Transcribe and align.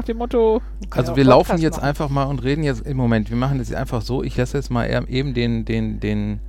nach 0.00 0.06
dem 0.06 0.16
Motto. 0.16 0.62
Also 0.90 1.14
wir 1.14 1.24
laufen 1.24 1.58
jetzt 1.58 1.76
machen. 1.76 1.88
einfach 1.88 2.08
mal 2.08 2.24
und 2.24 2.42
reden 2.42 2.62
jetzt 2.62 2.86
im 2.86 2.96
Moment. 2.96 3.28
Wir 3.28 3.36
machen 3.36 3.58
das 3.58 3.68
jetzt 3.68 3.78
einfach 3.78 4.00
so. 4.00 4.22
Ich 4.22 4.36
lasse 4.36 4.56
jetzt 4.56 4.70
mal 4.70 4.86
eben 5.08 5.34
den, 5.34 5.66
den, 5.66 6.00
den, 6.00 6.40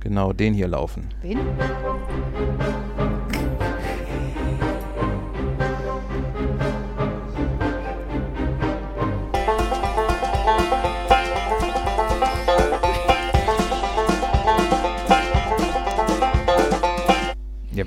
genau 0.00 0.34
den 0.34 0.52
hier 0.52 0.68
laufen. 0.68 1.08
Wen? 1.22 1.38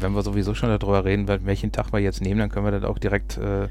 Wenn 0.06 0.16
wir 0.16 0.22
sowieso 0.22 0.54
schon 0.54 0.70
darüber 0.70 1.04
reden, 1.04 1.28
welchen 1.28 1.72
Tag 1.72 1.92
wir 1.92 2.00
jetzt 2.00 2.22
nehmen, 2.22 2.40
dann 2.40 2.50
können 2.50 2.66
wir 2.66 2.72
das 2.72 2.84
auch 2.84 3.00
direkt 3.00 3.38
äh, 3.38 3.68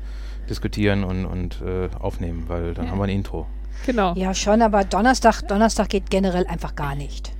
diskutieren 0.48 1.04
und, 1.04 1.24
und 1.24 1.62
äh, 1.62 1.88
aufnehmen, 1.98 2.44
weil 2.48 2.74
dann 2.74 2.86
ja. 2.86 2.90
haben 2.90 2.98
wir 2.98 3.04
ein 3.04 3.10
Intro. 3.10 3.46
Genau. 3.86 4.14
Ja, 4.14 4.34
schon, 4.34 4.62
aber 4.62 4.84
Donnerstag, 4.84 5.42
Donnerstag 5.48 5.88
geht 5.88 6.10
generell 6.10 6.46
einfach 6.46 6.74
gar 6.74 6.94
nicht. 6.94 7.32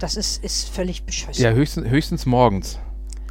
Das 0.00 0.16
ist, 0.16 0.42
ist 0.42 0.68
völlig 0.68 1.04
beschissen. 1.04 1.42
Ja, 1.42 1.50
höchstens, 1.50 1.88
höchstens 1.88 2.26
morgens. 2.26 2.78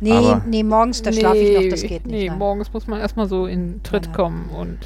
Nee, 0.01 0.11
aber 0.11 0.43
nee, 0.47 0.63
morgens, 0.63 1.01
da 1.01 1.09
nee, 1.09 1.19
schlafe 1.19 1.37
ich 1.37 1.57
noch, 1.57 1.69
das 1.69 1.81
geht 1.81 2.05
nicht. 2.05 2.05
Nee, 2.05 2.29
nein. 2.29 2.37
morgens 2.37 2.71
muss 2.71 2.87
man 2.87 2.99
erstmal 2.99 3.27
so 3.27 3.47
in 3.47 3.83
Tritt 3.83 4.05
nein. 4.05 4.15
kommen 4.15 4.49
und. 4.49 4.79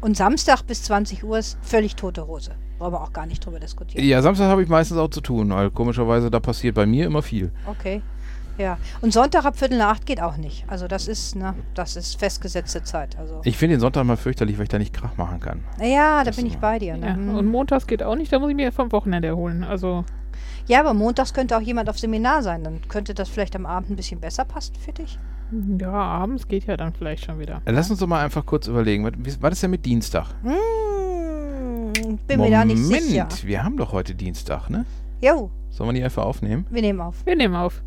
Und 0.00 0.16
Samstag 0.16 0.62
bis 0.66 0.82
20 0.82 1.22
Uhr 1.22 1.38
ist 1.38 1.58
völlig 1.62 1.94
tote 1.94 2.26
Hose. 2.26 2.56
Brauchen 2.78 2.94
wir 2.94 3.00
auch 3.02 3.12
gar 3.12 3.24
nicht 3.26 3.46
drüber 3.46 3.60
diskutieren. 3.60 4.04
Ja, 4.04 4.20
Samstag 4.20 4.46
habe 4.46 4.60
ich 4.60 4.68
meistens 4.68 4.98
auch 4.98 5.10
zu 5.10 5.20
tun, 5.20 5.50
weil 5.50 5.70
komischerweise 5.70 6.28
da 6.28 6.40
passiert 6.40 6.74
bei 6.74 6.86
mir 6.86 7.06
immer 7.06 7.22
viel. 7.22 7.52
Okay. 7.66 8.02
Ja, 8.58 8.78
und 9.00 9.12
Sonntag 9.12 9.44
ab 9.44 9.58
Viertel 9.58 9.78
nach 9.78 9.92
acht 9.92 10.06
geht 10.06 10.20
auch 10.20 10.36
nicht. 10.36 10.64
Also 10.68 10.86
das 10.88 11.08
ist, 11.08 11.36
ne, 11.36 11.54
das 11.74 11.96
ist 11.96 12.18
festgesetzte 12.18 12.82
Zeit. 12.82 13.18
Also 13.18 13.40
ich 13.44 13.56
finde 13.56 13.76
den 13.76 13.80
Sonntag 13.80 14.04
mal 14.04 14.16
fürchterlich, 14.16 14.58
weil 14.58 14.64
ich 14.64 14.68
da 14.68 14.78
nicht 14.78 14.92
Krach 14.92 15.16
machen 15.16 15.40
kann. 15.40 15.64
Ja, 15.80 16.22
da 16.24 16.30
bin 16.30 16.46
ich 16.46 16.58
bei 16.58 16.78
dir. 16.78 16.96
Ne? 16.96 17.06
Ja. 17.06 17.14
Mhm. 17.14 17.36
Und 17.36 17.46
montags 17.46 17.86
geht 17.86 18.02
auch 18.02 18.16
nicht, 18.16 18.32
da 18.32 18.38
muss 18.38 18.50
ich 18.50 18.56
mir 18.56 18.72
vom 18.72 18.92
Wochenende 18.92 19.28
erholen. 19.28 19.64
Also 19.64 20.04
ja, 20.66 20.80
aber 20.80 20.94
montags 20.94 21.34
könnte 21.34 21.56
auch 21.56 21.60
jemand 21.60 21.88
auf 21.88 21.98
Seminar 21.98 22.42
sein. 22.42 22.62
Dann 22.62 22.80
könnte 22.88 23.14
das 23.14 23.28
vielleicht 23.28 23.56
am 23.56 23.66
Abend 23.66 23.90
ein 23.90 23.96
bisschen 23.96 24.20
besser 24.20 24.44
passen 24.44 24.74
für 24.76 24.92
dich. 24.92 25.18
Ja, 25.78 25.92
abends 25.92 26.48
geht 26.48 26.66
ja 26.66 26.76
dann 26.76 26.94
vielleicht 26.94 27.24
schon 27.24 27.38
wieder. 27.38 27.60
Lass 27.66 27.90
uns 27.90 28.00
doch 28.00 28.06
mal 28.06 28.24
einfach 28.24 28.46
kurz 28.46 28.68
überlegen. 28.68 29.04
Was, 29.04 29.42
was 29.42 29.52
ist 29.52 29.62
denn 29.62 29.70
mit 29.70 29.84
Dienstag? 29.84 30.28
Hm, 30.42 31.92
bin 31.92 32.38
Moment, 32.38 32.38
mir 32.38 32.50
da 32.50 32.64
nicht 32.64 32.78
sicher. 32.78 33.24
Moment, 33.24 33.46
wir 33.46 33.64
haben 33.64 33.76
doch 33.76 33.92
heute 33.92 34.14
Dienstag, 34.14 34.70
ne? 34.70 34.86
Jo. 35.20 35.50
Sollen 35.70 35.90
wir 35.90 35.94
die 35.94 36.04
einfach 36.04 36.24
aufnehmen? 36.24 36.66
Wir 36.70 36.82
nehmen 36.82 37.00
auf. 37.00 37.26
Wir 37.26 37.36
nehmen 37.36 37.54
auf. 37.54 37.82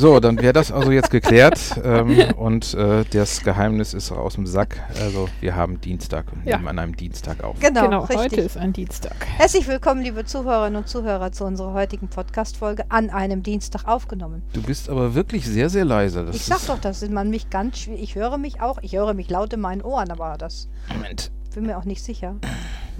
So, 0.00 0.18
dann 0.18 0.40
wäre 0.40 0.54
das 0.54 0.72
also 0.72 0.92
jetzt 0.92 1.10
geklärt 1.10 1.78
ähm, 1.84 2.32
und 2.38 2.72
äh, 2.72 3.04
das 3.10 3.42
Geheimnis 3.44 3.92
ist 3.92 4.10
aus 4.10 4.36
dem 4.36 4.46
Sack. 4.46 4.82
Also 4.98 5.28
wir 5.40 5.56
haben 5.56 5.78
Dienstag 5.80 6.32
und 6.32 6.46
ja. 6.46 6.56
nehmen 6.56 6.68
an 6.68 6.78
einem 6.78 6.96
Dienstag 6.96 7.44
auf. 7.44 7.60
Genau, 7.60 7.82
genau 7.82 8.08
heute 8.08 8.40
ist 8.40 8.56
ein 8.56 8.72
Dienstag. 8.72 9.14
Herzlich 9.36 9.68
willkommen, 9.68 10.00
liebe 10.00 10.24
Zuhörerinnen 10.24 10.76
und 10.76 10.88
Zuhörer, 10.88 11.32
zu 11.32 11.44
unserer 11.44 11.74
heutigen 11.74 12.08
Podcast-Folge 12.08 12.84
an 12.88 13.10
einem 13.10 13.42
Dienstag 13.42 13.86
aufgenommen. 13.86 14.42
Du 14.54 14.62
bist 14.62 14.88
aber 14.88 15.14
wirklich 15.14 15.44
sehr, 15.44 15.68
sehr 15.68 15.84
leise. 15.84 16.24
Das 16.24 16.34
ich 16.34 16.46
sag 16.46 16.64
doch, 16.66 16.78
dass 16.78 17.06
man 17.06 17.28
mich 17.28 17.50
ganz 17.50 17.80
schwierig. 17.80 18.02
Ich 18.02 18.14
höre 18.14 18.38
mich 18.38 18.62
auch, 18.62 18.78
ich 18.80 18.94
höre 18.94 19.12
mich 19.12 19.28
laut 19.28 19.52
in 19.52 19.60
meinen 19.60 19.82
Ohren, 19.82 20.10
aber 20.10 20.38
das. 20.38 20.70
Moment. 20.90 21.30
Bin 21.54 21.66
mir 21.66 21.76
auch 21.76 21.84
nicht 21.84 22.02
sicher. 22.02 22.36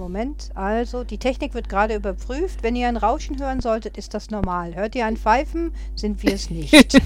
Moment, 0.01 0.51
also 0.55 1.05
die 1.05 1.19
Technik 1.19 1.53
wird 1.53 1.69
gerade 1.69 1.95
überprüft. 1.95 2.63
Wenn 2.63 2.75
ihr 2.75 2.89
ein 2.89 2.97
Rauschen 2.97 3.39
hören 3.39 3.61
solltet, 3.61 3.99
ist 3.99 4.15
das 4.15 4.31
normal. 4.31 4.75
Hört 4.75 4.95
ihr 4.95 5.05
ein 5.05 5.19
Pfeifen, 5.19 5.73
sind 5.95 6.23
wir 6.23 6.33
es 6.33 6.49
nicht. 6.49 6.73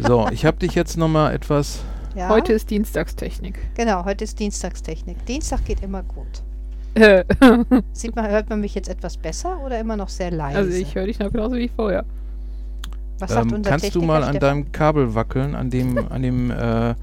so, 0.00 0.28
ich 0.32 0.46
habe 0.46 0.56
dich 0.56 0.74
jetzt 0.74 0.96
nochmal 0.96 1.34
etwas... 1.34 1.80
Ja? 2.16 2.30
Heute 2.30 2.54
ist 2.54 2.70
Dienstagstechnik. 2.70 3.58
Genau, 3.74 4.04
heute 4.04 4.24
ist 4.24 4.40
Dienstagstechnik. 4.40 5.24
Dienstag 5.26 5.64
geht 5.64 5.82
immer 5.82 6.02
gut. 6.02 6.42
Sieht 7.92 8.16
man, 8.16 8.28
hört 8.28 8.48
man 8.48 8.60
mich 8.60 8.74
jetzt 8.74 8.88
etwas 8.88 9.16
besser 9.16 9.60
oder 9.64 9.78
immer 9.78 9.96
noch 9.96 10.08
sehr 10.08 10.30
leise? 10.30 10.58
Also 10.58 10.70
ich 10.72 10.94
höre 10.94 11.06
dich 11.06 11.18
noch 11.18 11.30
genauso 11.30 11.56
wie 11.56 11.68
vorher. 11.68 12.04
Was 13.18 13.30
sagt 13.30 13.46
ähm, 13.46 13.58
unser 13.58 13.70
Kannst 13.70 13.84
Techniker 13.84 14.00
du 14.00 14.06
mal 14.06 14.24
an 14.24 14.38
deinem 14.38 14.72
Kabel 14.72 15.14
wackeln, 15.14 15.54
an 15.54 15.70
dem, 15.70 15.98
an 16.10 16.22
dem, 16.22 16.50
äh, 16.50 16.94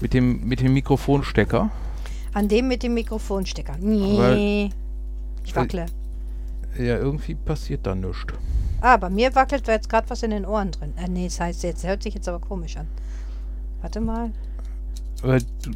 mit 0.00 0.14
dem, 0.14 0.46
mit 0.46 0.60
dem 0.60 0.72
Mikrofonstecker? 0.72 1.70
An 2.36 2.48
dem 2.48 2.68
mit 2.68 2.82
dem 2.82 2.92
Mikrofonstecker. 2.92 3.78
Nee. 3.80 4.68
ich 5.42 5.56
wackle. 5.56 5.86
Ja, 6.76 6.98
irgendwie 6.98 7.34
passiert 7.34 7.86
da 7.86 7.94
nichts. 7.94 8.26
Ah, 8.82 8.98
bei 8.98 9.08
mir 9.08 9.34
wackelt 9.34 9.66
jetzt 9.68 9.88
gerade 9.88 10.10
was 10.10 10.22
in 10.22 10.32
den 10.32 10.44
Ohren 10.44 10.70
drin. 10.70 10.92
Äh, 10.98 11.08
nee, 11.08 11.28
das 11.28 11.40
heißt, 11.40 11.62
jetzt 11.62 11.86
hört 11.86 12.02
sich 12.02 12.12
jetzt 12.12 12.28
aber 12.28 12.38
komisch 12.38 12.76
an. 12.76 12.88
Warte 13.80 14.02
mal. 14.02 14.32
Aber 15.22 15.38
du 15.38 15.70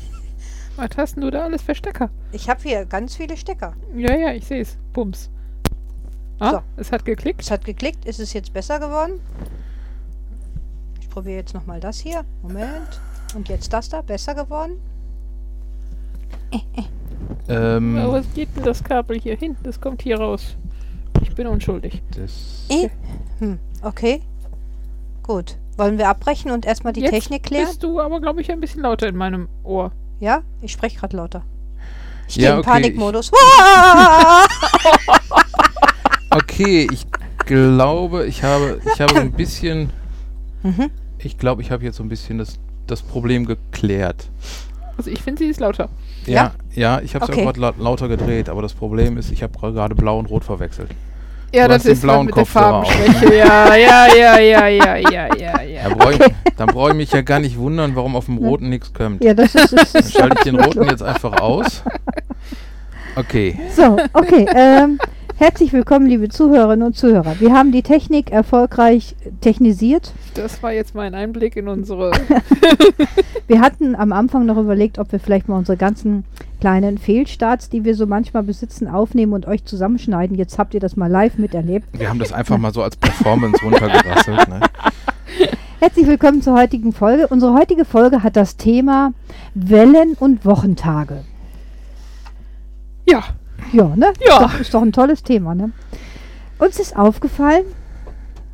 was 0.76 0.88
hast 0.96 1.18
du 1.18 1.30
da 1.30 1.44
alles 1.44 1.60
für 1.60 1.74
Stecker? 1.74 2.08
Ich 2.32 2.48
habe 2.48 2.62
hier 2.62 2.86
ganz 2.86 3.14
viele 3.14 3.36
Stecker. 3.36 3.74
Ja, 3.94 4.16
ja, 4.16 4.32
ich 4.32 4.46
sehe 4.46 4.62
es. 4.62 4.78
Bums. 4.94 5.28
Ah, 6.38 6.52
so. 6.52 6.62
es 6.78 6.90
hat 6.90 7.04
geklickt. 7.04 7.42
Es 7.42 7.50
hat 7.50 7.66
geklickt. 7.66 8.06
Ist 8.06 8.18
es 8.18 8.32
jetzt 8.32 8.54
besser 8.54 8.80
geworden? 8.80 9.20
Ich 11.02 11.10
probiere 11.10 11.36
jetzt 11.36 11.52
nochmal 11.52 11.80
das 11.80 11.98
hier. 11.98 12.24
Moment. 12.40 12.98
Und 13.34 13.50
jetzt 13.50 13.74
das 13.74 13.90
da. 13.90 14.00
Besser 14.00 14.34
geworden? 14.34 14.80
Ähm, 17.48 17.98
Aber 17.98 18.14
was 18.14 18.34
geht 18.34 18.48
denn 18.56 18.64
das 18.64 18.82
Kabel 18.82 19.20
hier 19.20 19.36
hin? 19.36 19.56
Das 19.62 19.80
kommt 19.80 20.02
hier 20.02 20.18
raus. 20.18 20.56
Ich 21.22 21.34
bin 21.34 21.46
unschuldig. 21.46 22.02
Das 22.16 22.66
äh? 22.68 22.88
hm, 23.38 23.58
okay. 23.82 24.22
Gut. 25.22 25.56
Wollen 25.76 25.98
wir 25.98 26.08
abbrechen 26.08 26.50
und 26.50 26.66
erstmal 26.66 26.92
die 26.92 27.00
Jetzt 27.00 27.10
Technik 27.10 27.44
klären? 27.44 27.66
bist 27.66 27.82
du 27.82 28.00
aber, 28.00 28.20
glaube 28.20 28.40
ich, 28.40 28.50
ein 28.50 28.60
bisschen 28.60 28.82
lauter 28.82 29.08
in 29.08 29.16
meinem 29.16 29.48
Ohr. 29.64 29.92
Ja? 30.20 30.42
Ich 30.60 30.72
spreche 30.72 30.98
gerade 30.98 31.16
lauter. 31.16 31.42
Ich 32.28 32.36
ja, 32.36 32.50
gehe 32.50 32.58
okay, 32.58 32.70
Panikmodus. 32.70 33.32
okay, 36.30 36.88
ich 36.92 37.06
glaube, 37.46 38.26
ich 38.26 38.42
habe, 38.42 38.80
ich 38.84 39.00
habe 39.00 39.16
ein 39.16 39.32
bisschen... 39.32 39.90
Mhm. 40.62 40.90
Ich 41.18 41.38
glaube, 41.38 41.62
ich 41.62 41.70
habe 41.70 41.84
jetzt 41.84 41.96
so 41.96 42.02
ein 42.02 42.08
bisschen 42.08 42.38
das, 42.38 42.58
das 42.86 43.02
Problem 43.02 43.46
geklärt. 43.46 44.28
Also 44.96 45.10
ich 45.10 45.22
finde, 45.22 45.42
sie 45.42 45.50
ist 45.50 45.60
lauter. 45.60 45.88
Ja, 46.26 46.52
ja, 46.74 47.00
ich 47.00 47.14
habe 47.14 47.24
es 47.24 47.30
okay. 47.30 47.46
auch 47.46 47.52
gerade 47.52 47.82
lauter 47.82 48.08
gedreht, 48.08 48.48
aber 48.48 48.62
das 48.62 48.74
Problem 48.74 49.16
ist, 49.16 49.30
ich 49.32 49.42
habe 49.42 49.52
gerade 49.72 49.94
blau 49.94 50.18
und 50.18 50.26
rot 50.26 50.44
verwechselt. 50.44 50.90
Ja, 51.54 51.68
du 51.68 51.74
das 51.74 51.84
ist 51.84 52.00
blauen 52.00 52.26
mit 52.26 52.36
der 52.36 52.46
Farbenschwäche. 52.46 53.34
ja, 53.36 53.74
ja, 53.74 54.06
ja, 54.14 54.38
ja, 54.38 54.66
ja, 54.68 54.96
ja, 54.96 55.36
ja, 55.36 55.62
ja. 55.62 55.88
Da 55.90 56.06
okay. 56.06 56.32
ich, 56.46 56.54
dann 56.56 56.68
brauche 56.68 56.90
ich 56.90 56.96
mich 56.96 57.12
ja 57.12 57.20
gar 57.20 57.40
nicht 57.40 57.58
wundern, 57.58 57.94
warum 57.94 58.16
auf 58.16 58.24
dem 58.24 58.38
roten 58.38 58.70
nichts 58.70 58.94
kommt. 58.94 59.22
Ja, 59.22 59.34
das 59.34 59.54
ist, 59.54 59.72
das 59.72 59.92
Dann 59.92 60.04
schalte 60.04 60.36
ich 60.38 60.44
den 60.44 60.58
roten 60.58 60.84
jetzt 60.84 61.02
einfach 61.02 61.40
aus. 61.40 61.82
Okay. 63.16 63.58
So, 63.76 63.98
okay. 64.14 64.46
Ähm, 64.54 64.98
Herzlich 65.36 65.72
willkommen, 65.72 66.06
liebe 66.06 66.28
Zuhörerinnen 66.28 66.86
und 66.86 66.96
Zuhörer. 66.96 67.40
Wir 67.40 67.52
haben 67.52 67.72
die 67.72 67.82
Technik 67.82 68.30
erfolgreich 68.30 69.16
technisiert. 69.40 70.12
Das 70.34 70.62
war 70.62 70.72
jetzt 70.72 70.94
mein 70.94 71.14
Einblick 71.14 71.56
in 71.56 71.68
unsere. 71.68 72.12
wir 73.48 73.60
hatten 73.60 73.96
am 73.96 74.12
Anfang 74.12 74.46
noch 74.46 74.58
überlegt, 74.58 74.98
ob 74.98 75.10
wir 75.10 75.18
vielleicht 75.18 75.48
mal 75.48 75.56
unsere 75.56 75.76
ganzen 75.76 76.24
kleinen 76.60 76.98
Fehlstarts, 76.98 77.70
die 77.70 77.84
wir 77.84 77.96
so 77.96 78.06
manchmal 78.06 78.42
besitzen, 78.42 78.86
aufnehmen 78.86 79.32
und 79.32 79.46
euch 79.46 79.64
zusammenschneiden. 79.64 80.36
Jetzt 80.36 80.58
habt 80.58 80.74
ihr 80.74 80.80
das 80.80 80.96
mal 80.96 81.10
live 81.10 81.38
miterlebt. 81.38 81.86
Wir 81.98 82.08
haben 82.08 82.18
das 82.18 82.32
einfach 82.32 82.58
mal 82.58 82.72
so 82.72 82.82
als 82.82 82.96
Performance 82.96 83.58
runtergerasselt. 83.64 84.48
Ne? 84.48 84.60
Herzlich 85.80 86.06
willkommen 86.06 86.42
zur 86.42 86.56
heutigen 86.56 86.92
Folge. 86.92 87.26
Unsere 87.26 87.54
heutige 87.54 87.84
Folge 87.84 88.22
hat 88.22 88.36
das 88.36 88.56
Thema 88.56 89.12
Wellen 89.54 90.14
und 90.14 90.44
Wochentage. 90.44 91.24
Ja, 93.08 93.24
ja, 93.72 93.96
ne? 93.96 94.12
Ja. 94.26 94.36
Ist 94.36 94.42
doch, 94.42 94.60
ist 94.60 94.74
doch 94.74 94.82
ein 94.82 94.92
tolles 94.92 95.22
Thema, 95.22 95.54
ne? 95.54 95.72
Uns 96.58 96.78
ist 96.78 96.96
aufgefallen, 96.96 97.64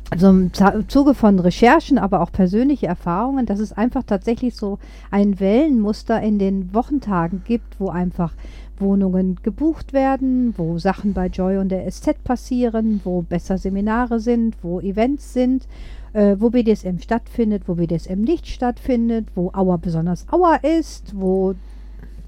also 0.09 0.29
im 0.29 0.51
Zuge 0.87 1.13
von 1.13 1.39
Recherchen, 1.39 1.99
aber 1.99 2.21
auch 2.21 2.31
persönliche 2.31 2.87
Erfahrungen, 2.87 3.45
dass 3.45 3.59
es 3.59 3.73
einfach 3.73 4.03
tatsächlich 4.03 4.55
so 4.55 4.79
ein 5.11 5.39
Wellenmuster 5.39 6.19
in 6.21 6.39
den 6.39 6.73
Wochentagen 6.73 7.43
gibt, 7.45 7.79
wo 7.79 7.89
einfach 7.89 8.33
Wohnungen 8.79 9.37
gebucht 9.43 9.93
werden, 9.93 10.53
wo 10.57 10.79
Sachen 10.79 11.13
bei 11.13 11.27
Joy 11.27 11.57
und 11.57 11.69
der 11.69 11.89
SZ 11.89 12.23
passieren, 12.23 13.01
wo 13.03 13.21
besser 13.21 13.57
Seminare 13.57 14.19
sind, 14.19 14.55
wo 14.63 14.79
Events 14.79 15.33
sind, 15.33 15.67
äh, 16.13 16.37
wo 16.39 16.49
BDSM 16.49 16.97
stattfindet, 16.99 17.63
wo 17.67 17.75
BDSM 17.75 18.21
nicht 18.21 18.47
stattfindet, 18.47 19.27
wo 19.35 19.51
Auer 19.53 19.77
besonders 19.77 20.25
Auer 20.31 20.59
ist, 20.63 21.13
wo 21.15 21.53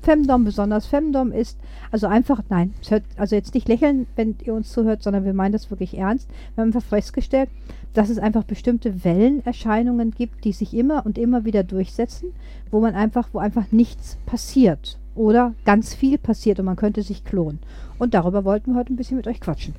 Femdom 0.01 0.43
besonders 0.43 0.85
Femdom 0.87 1.31
ist. 1.31 1.57
Also 1.91 2.07
einfach, 2.07 2.41
nein, 2.49 2.73
hört, 2.87 3.03
also 3.17 3.35
jetzt 3.35 3.53
nicht 3.53 3.67
lächeln, 3.67 4.07
wenn 4.15 4.35
ihr 4.43 4.53
uns 4.53 4.71
zuhört, 4.71 5.03
sondern 5.03 5.25
wir 5.25 5.33
meinen 5.33 5.51
das 5.51 5.69
wirklich 5.69 5.97
ernst. 5.97 6.27
Wir 6.55 6.61
haben 6.61 6.69
einfach 6.69 6.87
festgestellt, 6.87 7.49
dass 7.93 8.09
es 8.09 8.17
einfach 8.17 8.43
bestimmte 8.43 9.03
Wellenerscheinungen 9.03 10.11
gibt, 10.11 10.43
die 10.45 10.53
sich 10.53 10.73
immer 10.73 11.05
und 11.05 11.17
immer 11.17 11.45
wieder 11.45 11.63
durchsetzen, 11.63 12.29
wo 12.71 12.79
man 12.79 12.95
einfach, 12.95 13.29
wo 13.33 13.39
einfach 13.39 13.71
nichts 13.71 14.17
passiert 14.25 14.97
oder 15.13 15.53
ganz 15.65 15.93
viel 15.93 16.17
passiert 16.17 16.59
und 16.59 16.65
man 16.65 16.77
könnte 16.77 17.03
sich 17.03 17.23
klonen. 17.23 17.59
Und 17.99 18.13
darüber 18.13 18.45
wollten 18.45 18.73
wir 18.73 18.79
heute 18.79 18.93
ein 18.93 18.95
bisschen 18.95 19.17
mit 19.17 19.27
euch 19.27 19.39
quatschen. 19.41 19.75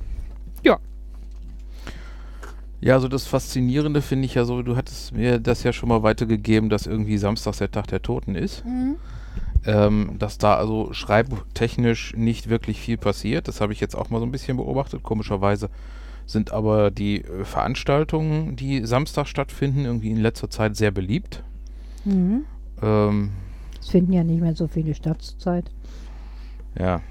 Ja. 0.63 0.79
Ja, 2.81 2.95
also 2.95 3.07
das 3.07 3.25
Faszinierende 3.25 4.01
finde 4.01 4.25
ich 4.25 4.35
ja 4.35 4.45
so, 4.45 4.61
du 4.61 4.75
hattest 4.75 5.13
mir 5.13 5.39
das 5.39 5.63
ja 5.63 5.71
schon 5.71 5.89
mal 5.89 6.03
weitergegeben, 6.03 6.69
dass 6.69 6.85
irgendwie 6.85 7.17
Samstags 7.17 7.59
der 7.59 7.71
Tag 7.71 7.87
der 7.87 8.01
Toten 8.01 8.35
ist. 8.35 8.65
Mhm. 8.65 8.95
Ähm, 9.65 10.15
dass 10.19 10.37
da 10.37 10.55
also 10.55 10.91
schreibtechnisch 10.91 12.13
nicht 12.17 12.49
wirklich 12.49 12.81
viel 12.81 12.97
passiert. 12.97 13.47
Das 13.47 13.61
habe 13.61 13.71
ich 13.71 13.79
jetzt 13.79 13.95
auch 13.95 14.09
mal 14.09 14.19
so 14.19 14.25
ein 14.25 14.31
bisschen 14.31 14.57
beobachtet. 14.57 15.03
Komischerweise 15.03 15.69
sind 16.25 16.51
aber 16.51 16.91
die 16.91 17.21
äh, 17.21 17.45
Veranstaltungen, 17.45 18.55
die 18.55 18.85
Samstag 18.85 19.27
stattfinden, 19.27 19.85
irgendwie 19.85 20.11
in 20.11 20.17
letzter 20.17 20.49
Zeit 20.49 20.75
sehr 20.75 20.91
beliebt. 20.91 21.43
Mhm. 22.03 22.43
Ähm, 22.81 23.31
es 23.79 23.89
finden 23.89 24.13
ja 24.13 24.23
nicht 24.23 24.41
mehr 24.41 24.55
so 24.55 24.67
viele 24.67 24.93
statt 24.95 25.21
zurzeit. 25.21 25.71
Ja. 26.77 27.01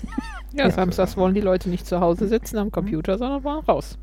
ja, 0.52 0.70
samstags 0.70 1.16
wollen 1.16 1.34
die 1.34 1.40
Leute 1.40 1.68
nicht 1.70 1.86
zu 1.86 2.00
Hause 2.00 2.28
sitzen 2.28 2.58
am 2.58 2.70
Computer, 2.70 3.18
sondern 3.18 3.44
wollen 3.44 3.64
raus. 3.64 3.98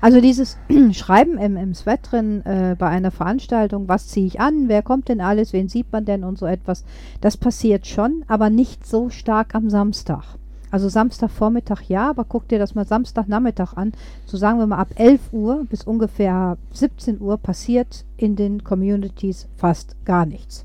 Also 0.00 0.20
dieses 0.20 0.58
Schreiben 0.92 1.38
im, 1.38 1.56
im 1.56 1.74
Sweat 1.74 2.00
drin 2.10 2.44
äh, 2.44 2.76
bei 2.78 2.88
einer 2.88 3.10
Veranstaltung, 3.10 3.88
was 3.88 4.08
ziehe 4.08 4.26
ich 4.26 4.40
an, 4.40 4.68
wer 4.68 4.82
kommt 4.82 5.08
denn 5.08 5.20
alles, 5.20 5.52
wen 5.52 5.68
sieht 5.68 5.92
man 5.92 6.04
denn 6.04 6.24
und 6.24 6.38
so 6.38 6.46
etwas, 6.46 6.84
das 7.20 7.36
passiert 7.36 7.86
schon, 7.86 8.24
aber 8.28 8.50
nicht 8.50 8.86
so 8.86 9.10
stark 9.10 9.54
am 9.54 9.70
Samstag. 9.70 10.36
Also 10.72 10.88
Samstagvormittag 10.88 11.82
ja, 11.88 12.08
aber 12.08 12.24
guck 12.24 12.48
dir 12.48 12.58
das 12.58 12.74
mal 12.74 12.86
Samstagnachmittag 12.86 13.74
an. 13.76 13.92
So 14.24 14.38
sagen 14.38 14.58
wir 14.58 14.66
mal 14.66 14.78
ab 14.78 14.88
11 14.94 15.20
Uhr 15.32 15.66
bis 15.68 15.84
ungefähr 15.84 16.56
17 16.72 17.20
Uhr 17.20 17.36
passiert 17.36 18.06
in 18.16 18.36
den 18.36 18.64
Communities 18.64 19.48
fast 19.56 19.96
gar 20.06 20.24
nichts. 20.24 20.64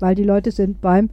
Weil 0.00 0.14
die 0.14 0.24
Leute 0.24 0.50
sind 0.50 0.82
beim 0.82 1.08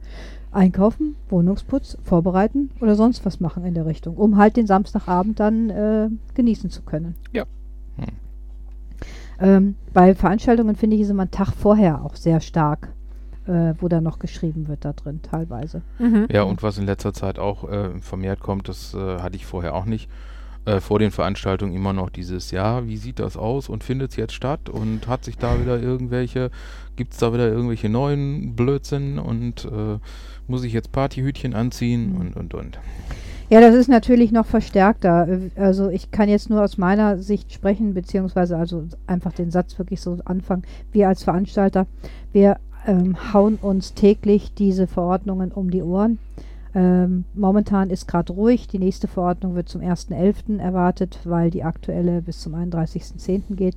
einkaufen, 0.52 1.16
Wohnungsputz, 1.28 1.96
vorbereiten 2.02 2.70
oder 2.80 2.96
sonst 2.96 3.24
was 3.24 3.40
machen 3.40 3.64
in 3.64 3.74
der 3.74 3.86
Richtung, 3.86 4.16
um 4.16 4.36
halt 4.36 4.56
den 4.56 4.66
Samstagabend 4.66 5.38
dann 5.38 5.70
äh, 5.70 6.08
genießen 6.34 6.70
zu 6.70 6.82
können. 6.82 7.14
Ja. 7.32 7.44
Hm. 7.96 8.06
Ähm, 9.40 9.74
bei 9.92 10.14
Veranstaltungen 10.14 10.76
finde 10.76 10.96
ich 10.96 11.02
es 11.02 11.10
immer 11.10 11.22
einen 11.22 11.30
Tag 11.30 11.52
vorher 11.52 12.04
auch 12.04 12.16
sehr 12.16 12.40
stark, 12.40 12.88
äh, 13.46 13.74
wo 13.78 13.88
dann 13.88 14.04
noch 14.04 14.18
geschrieben 14.18 14.68
wird 14.68 14.84
da 14.84 14.92
drin, 14.92 15.20
teilweise. 15.22 15.82
Mhm. 15.98 16.26
Ja, 16.30 16.42
und 16.42 16.62
was 16.62 16.78
in 16.78 16.86
letzter 16.86 17.12
Zeit 17.12 17.38
auch 17.38 17.68
äh, 17.68 17.98
vermehrt 18.00 18.40
kommt, 18.40 18.68
das 18.68 18.94
äh, 18.94 19.20
hatte 19.20 19.36
ich 19.36 19.46
vorher 19.46 19.74
auch 19.74 19.86
nicht 19.86 20.10
äh, 20.64 20.80
vor 20.80 20.98
den 20.98 21.10
Veranstaltungen 21.10 21.74
immer 21.74 21.92
noch 21.92 22.10
dieses, 22.10 22.50
ja, 22.50 22.86
wie 22.86 22.96
sieht 22.96 23.18
das 23.18 23.36
aus 23.36 23.68
und 23.68 23.84
findet 23.84 24.10
es 24.10 24.16
jetzt 24.16 24.34
statt 24.34 24.68
und 24.68 25.08
hat 25.08 25.24
sich 25.24 25.38
da 25.38 25.60
wieder 25.60 25.80
irgendwelche, 25.80 26.50
gibt 26.96 27.12
es 27.12 27.18
da 27.18 27.32
wieder 27.32 27.48
irgendwelche 27.48 27.88
neuen 27.88 28.54
Blödsinn 28.54 29.18
und 29.18 29.64
äh, 29.64 29.98
muss 30.46 30.64
ich 30.64 30.72
jetzt 30.72 30.92
Partyhütchen 30.92 31.54
anziehen 31.54 32.16
und, 32.16 32.36
und, 32.36 32.54
und. 32.54 32.78
Ja, 33.50 33.60
das 33.60 33.74
ist 33.74 33.88
natürlich 33.88 34.30
noch 34.30 34.46
verstärkter. 34.46 35.26
Also 35.56 35.90
ich 35.90 36.12
kann 36.12 36.28
jetzt 36.28 36.50
nur 36.50 36.62
aus 36.62 36.78
meiner 36.78 37.18
Sicht 37.18 37.52
sprechen, 37.52 37.94
beziehungsweise 37.94 38.56
also 38.56 38.84
einfach 39.08 39.32
den 39.32 39.50
Satz 39.50 39.76
wirklich 39.76 40.00
so 40.00 40.18
anfangen. 40.24 40.62
Wir 40.92 41.08
als 41.08 41.24
Veranstalter, 41.24 41.86
wir 42.32 42.58
ähm, 42.86 43.16
hauen 43.32 43.56
uns 43.56 43.94
täglich 43.94 44.54
diese 44.54 44.86
Verordnungen 44.86 45.50
um 45.50 45.70
die 45.70 45.82
Ohren. 45.82 46.18
Ähm, 46.74 47.24
momentan 47.34 47.90
ist 47.90 48.06
gerade 48.06 48.32
ruhig. 48.32 48.68
Die 48.68 48.78
nächste 48.78 49.08
Verordnung 49.08 49.54
wird 49.54 49.68
zum 49.68 49.80
1.11. 49.80 50.58
erwartet, 50.58 51.20
weil 51.24 51.50
die 51.50 51.64
aktuelle 51.64 52.22
bis 52.22 52.40
zum 52.40 52.54
31.10. 52.54 53.56
geht. 53.56 53.76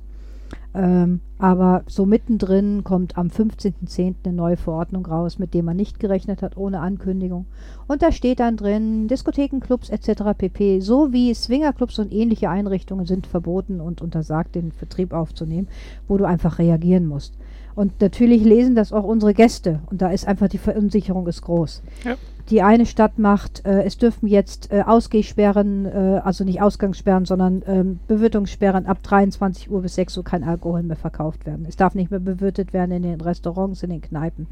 Ähm, 0.74 1.20
aber 1.38 1.84
so 1.86 2.04
mittendrin 2.04 2.82
kommt 2.82 3.16
am 3.16 3.28
15.10. 3.28 4.14
eine 4.24 4.34
neue 4.34 4.56
Verordnung 4.56 5.06
raus, 5.06 5.38
mit 5.38 5.54
der 5.54 5.62
man 5.62 5.76
nicht 5.76 6.00
gerechnet 6.00 6.42
hat, 6.42 6.56
ohne 6.56 6.80
Ankündigung. 6.80 7.46
Und 7.86 8.02
da 8.02 8.10
steht 8.10 8.40
dann 8.40 8.56
drin, 8.56 9.06
Diskotheken, 9.06 9.60
Clubs 9.60 9.88
etc. 9.88 10.36
pp. 10.36 10.80
sowie 10.80 11.32
Swingerclubs 11.34 11.98
und 11.98 12.12
ähnliche 12.12 12.50
Einrichtungen 12.50 13.06
sind 13.06 13.26
verboten 13.26 13.80
und 13.80 14.02
untersagt, 14.02 14.56
den 14.56 14.72
Vertrieb 14.72 15.12
aufzunehmen, 15.12 15.68
wo 16.08 16.16
du 16.16 16.24
einfach 16.24 16.58
reagieren 16.58 17.06
musst. 17.06 17.34
Und 17.76 18.00
natürlich 18.00 18.44
lesen 18.44 18.74
das 18.74 18.92
auch 18.92 19.04
unsere 19.04 19.34
Gäste. 19.34 19.80
Und 19.90 20.02
da 20.02 20.10
ist 20.10 20.26
einfach 20.26 20.48
die 20.48 20.58
Verunsicherung 20.58 21.26
ist 21.26 21.42
groß. 21.42 21.82
Ja. 22.04 22.16
Die 22.50 22.60
eine 22.60 22.84
Stadt 22.84 23.18
macht, 23.18 23.64
äh, 23.64 23.84
es 23.84 23.96
dürfen 23.96 24.26
jetzt 24.26 24.70
äh, 24.70 24.82
Ausgehsperren, 24.82 25.86
äh, 25.86 26.20
also 26.22 26.44
nicht 26.44 26.60
Ausgangssperren, 26.60 27.24
sondern 27.24 27.62
ähm, 27.66 28.00
Bewirtungssperren 28.06 28.86
ab 28.86 29.02
23 29.02 29.70
Uhr 29.70 29.80
bis 29.80 29.94
6 29.94 30.18
Uhr 30.18 30.24
kein 30.24 30.44
Alkohol 30.44 30.82
mehr 30.82 30.96
verkauft 30.96 31.46
werden. 31.46 31.64
Es 31.66 31.76
darf 31.76 31.94
nicht 31.94 32.10
mehr 32.10 32.20
bewirtet 32.20 32.74
werden 32.74 32.92
in 32.92 33.02
den 33.02 33.20
Restaurants, 33.20 33.82
in 33.82 33.90
den 33.90 34.02
Kneipen. 34.02 34.46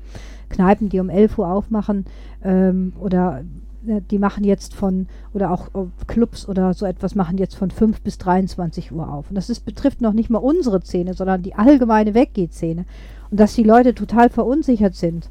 Kneipen, 0.49 0.89
die 0.89 1.01
um 1.01 1.11
11 1.11 1.39
Uhr 1.39 1.49
aufmachen 1.49 2.07
ähm, 2.43 2.95
oder 2.99 3.43
äh, 3.87 4.01
die 4.11 4.19
machen 4.19 4.45
jetzt 4.45 4.75
von, 4.75 5.07
oder 5.35 5.51
auch 5.51 5.69
äh, 5.75 5.87
Clubs 6.07 6.49
oder 6.49 6.73
so 6.75 6.87
etwas 6.87 7.15
machen 7.15 7.37
jetzt 7.37 7.57
von 7.57 7.71
5 7.71 8.01
bis 8.01 8.17
23 8.19 8.93
Uhr 8.93 9.13
auf. 9.13 9.29
Und 9.29 9.35
das 9.35 9.51
ist, 9.51 9.67
betrifft 9.67 10.01
noch 10.01 10.13
nicht 10.13 10.31
mal 10.31 10.39
unsere 10.39 10.81
Szene, 10.81 11.15
sondern 11.15 11.43
die 11.43 11.55
allgemeine 11.55 12.15
Weggeh-Szene. 12.15 12.85
Und 13.31 13.41
dass 13.41 13.55
die 13.55 13.65
Leute 13.65 13.95
total 13.95 14.31
verunsichert 14.31 14.95
sind, 14.95 15.31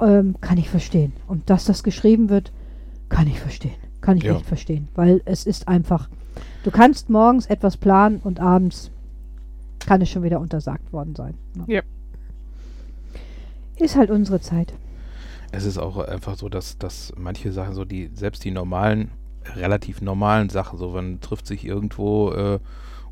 ähm, 0.00 0.36
kann 0.40 0.58
ich 0.58 0.68
verstehen. 0.68 1.12
Und 1.26 1.48
dass 1.50 1.64
das 1.64 1.82
geschrieben 1.82 2.28
wird, 2.28 2.52
kann 3.08 3.26
ich 3.26 3.38
verstehen. 3.40 3.76
Kann 4.00 4.18
ich 4.18 4.24
ja. 4.24 4.36
echt 4.36 4.46
verstehen. 4.46 4.88
Weil 4.94 5.22
es 5.24 5.46
ist 5.46 5.68
einfach, 5.68 6.08
du 6.64 6.70
kannst 6.70 7.10
morgens 7.10 7.46
etwas 7.46 7.76
planen 7.76 8.20
und 8.22 8.40
abends 8.40 8.90
kann 9.80 10.02
es 10.02 10.10
schon 10.10 10.22
wieder 10.22 10.40
untersagt 10.40 10.92
worden 10.92 11.14
sein. 11.14 11.34
Ne? 11.54 11.64
Ja. 11.66 11.82
Ist 13.78 13.96
halt 13.96 14.10
unsere 14.10 14.40
Zeit. 14.40 14.72
Es 15.52 15.64
ist 15.64 15.78
auch 15.78 15.98
einfach 15.98 16.36
so, 16.36 16.48
dass, 16.48 16.78
dass 16.78 17.12
manche 17.16 17.52
Sachen, 17.52 17.74
so 17.74 17.84
die, 17.84 18.10
selbst 18.14 18.44
die 18.44 18.50
normalen, 18.50 19.10
relativ 19.54 20.00
normalen 20.02 20.48
Sachen, 20.48 20.78
so 20.78 20.90
man 20.90 21.20
trifft 21.20 21.46
sich 21.46 21.64
irgendwo 21.64 22.32
äh, 22.32 22.58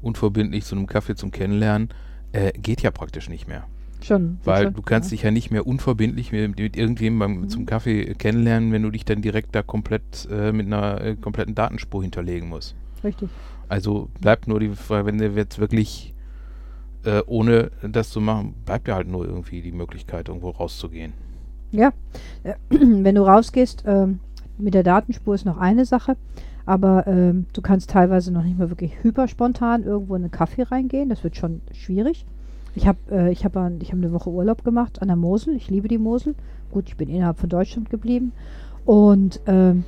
unverbindlich 0.03 0.65
zu 0.65 0.75
einem 0.75 0.87
Kaffee 0.87 1.15
zum 1.15 1.31
Kennenlernen, 1.31 1.91
äh, 2.33 2.53
geht 2.53 2.83
ja 2.83 2.91
praktisch 2.91 3.29
nicht 3.29 3.47
mehr. 3.47 3.65
Schon. 4.05 4.39
Weil 4.45 4.65
schon, 4.65 4.75
du 4.75 4.83
kannst 4.83 5.11
ja. 5.11 5.15
dich 5.17 5.23
ja 5.23 5.31
nicht 5.31 5.51
mehr 5.51 5.67
unverbindlich 5.67 6.31
mit, 6.31 6.59
mit 6.59 6.77
irgendjemandem 6.77 7.43
mhm. 7.43 7.49
zum 7.49 7.65
Kaffee 7.65 8.15
kennenlernen, 8.15 8.71
wenn 8.71 8.83
du 8.83 8.91
dich 8.91 9.07
dann 9.07 9.23
direkt 9.23 9.55
da 9.55 9.63
komplett 9.63 10.29
äh, 10.31 10.53
mit 10.53 10.67
einer 10.67 11.01
äh, 11.01 11.17
kompletten 11.17 11.55
Datenspur 11.55 12.03
hinterlegen 12.03 12.51
musst. 12.51 12.77
Richtig. 13.03 13.31
Also 13.69 14.11
bleibt 14.21 14.47
nur 14.47 14.61
die 14.61 14.69
Frage, 14.69 15.07
wenn 15.07 15.17
du 15.17 15.27
jetzt 15.29 15.59
wirklich 15.59 16.15
äh, 17.05 17.23
ohne 17.27 17.71
das 17.83 18.11
zu 18.11 18.21
machen, 18.21 18.55
bleibt 18.67 18.89
ja 18.89 18.97
halt 18.97 19.09
nur 19.09 19.25
irgendwie 19.25 19.63
die 19.63 19.73
Möglichkeit, 19.73 20.29
irgendwo 20.29 20.51
rauszugehen. 20.51 21.15
Ja, 21.71 21.93
äh, 22.43 22.55
wenn 22.69 23.15
du 23.15 23.23
rausgehst, 23.23 23.85
ähm, 23.87 24.21
mit 24.59 24.75
der 24.75 24.83
Datenspur 24.83 25.35
ist 25.35 25.47
noch 25.47 25.57
eine 25.57 25.87
Sache, 25.87 26.19
aber 26.67 27.07
ähm, 27.07 27.47
du 27.55 27.63
kannst 27.63 27.89
teilweise 27.89 28.33
noch 28.33 28.43
nicht 28.43 28.59
mal 28.59 28.69
wirklich 28.69 29.03
hyperspontan 29.03 29.83
irgendwo 29.83 30.15
in 30.15 30.25
einen 30.25 30.31
Kaffee 30.31 30.63
reingehen. 30.63 31.09
Das 31.09 31.25
wird 31.25 31.37
schon 31.37 31.63
schwierig. 31.73 32.27
Ich 32.75 32.87
habe 32.87 32.99
äh, 33.11 33.35
hab, 33.35 33.57
hab 33.57 33.73
eine 33.93 34.13
Woche 34.13 34.31
Urlaub 34.31 34.65
gemacht 34.65 35.01
an 35.01 35.09
der 35.09 35.17
Mosel. 35.17 35.55
Ich 35.55 35.71
liebe 35.71 35.89
die 35.89 35.99
Mosel. 35.99 36.35
Gut, 36.71 36.89
ich 36.89 36.97
bin 36.97 37.09
innerhalb 37.09 37.39
von 37.39 37.49
Deutschland 37.49 37.91
geblieben. 37.91 38.33
Und 38.85 39.41
ähm, 39.47 39.85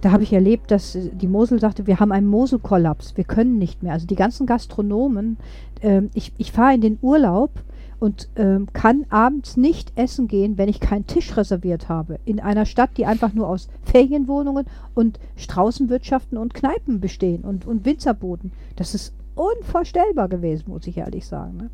da 0.00 0.12
habe 0.12 0.22
ich 0.22 0.32
erlebt, 0.32 0.70
dass 0.70 0.96
die 1.12 1.28
Mosel 1.28 1.60
sagte, 1.60 1.86
wir 1.86 2.00
haben 2.00 2.12
einen 2.12 2.26
Moselkollaps. 2.26 3.16
Wir 3.16 3.24
können 3.24 3.58
nicht 3.58 3.82
mehr. 3.82 3.92
Also 3.92 4.06
die 4.06 4.16
ganzen 4.16 4.46
Gastronomen. 4.46 5.36
Ähm, 5.82 6.10
ich 6.14 6.32
ich 6.38 6.52
fahre 6.52 6.74
in 6.74 6.80
den 6.80 6.98
Urlaub 7.02 7.50
und 7.98 8.30
ähm, 8.36 8.66
kann 8.72 9.04
abends 9.10 9.58
nicht 9.58 9.92
essen 9.94 10.26
gehen, 10.26 10.56
wenn 10.56 10.70
ich 10.70 10.80
keinen 10.80 11.06
Tisch 11.06 11.36
reserviert 11.36 11.90
habe. 11.90 12.18
In 12.24 12.40
einer 12.40 12.64
Stadt, 12.64 12.90
die 12.96 13.04
einfach 13.04 13.34
nur 13.34 13.46
aus 13.46 13.68
Ferienwohnungen 13.82 14.64
und 14.94 15.20
Straußenwirtschaften 15.36 16.38
und 16.38 16.54
Kneipen 16.54 17.00
bestehen 17.00 17.42
und, 17.42 17.66
und 17.66 17.84
Winzerbuden. 17.84 18.52
Das 18.76 18.94
ist 18.94 19.14
unvorstellbar 19.34 20.28
gewesen, 20.28 20.64
muss 20.68 20.86
ich 20.86 20.96
ehrlich 20.96 21.26
sagen. 21.26 21.58
Ne? 21.58 21.70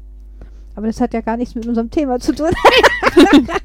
Aber 0.77 0.87
das 0.87 1.01
hat 1.01 1.15
ja 1.15 1.23
gar 1.23 1.39
nichts 1.39 1.55
mit 1.55 1.67
unserem 1.67 1.91
Thema 1.91 2.21
zu 2.21 2.35
tun. 2.35 2.51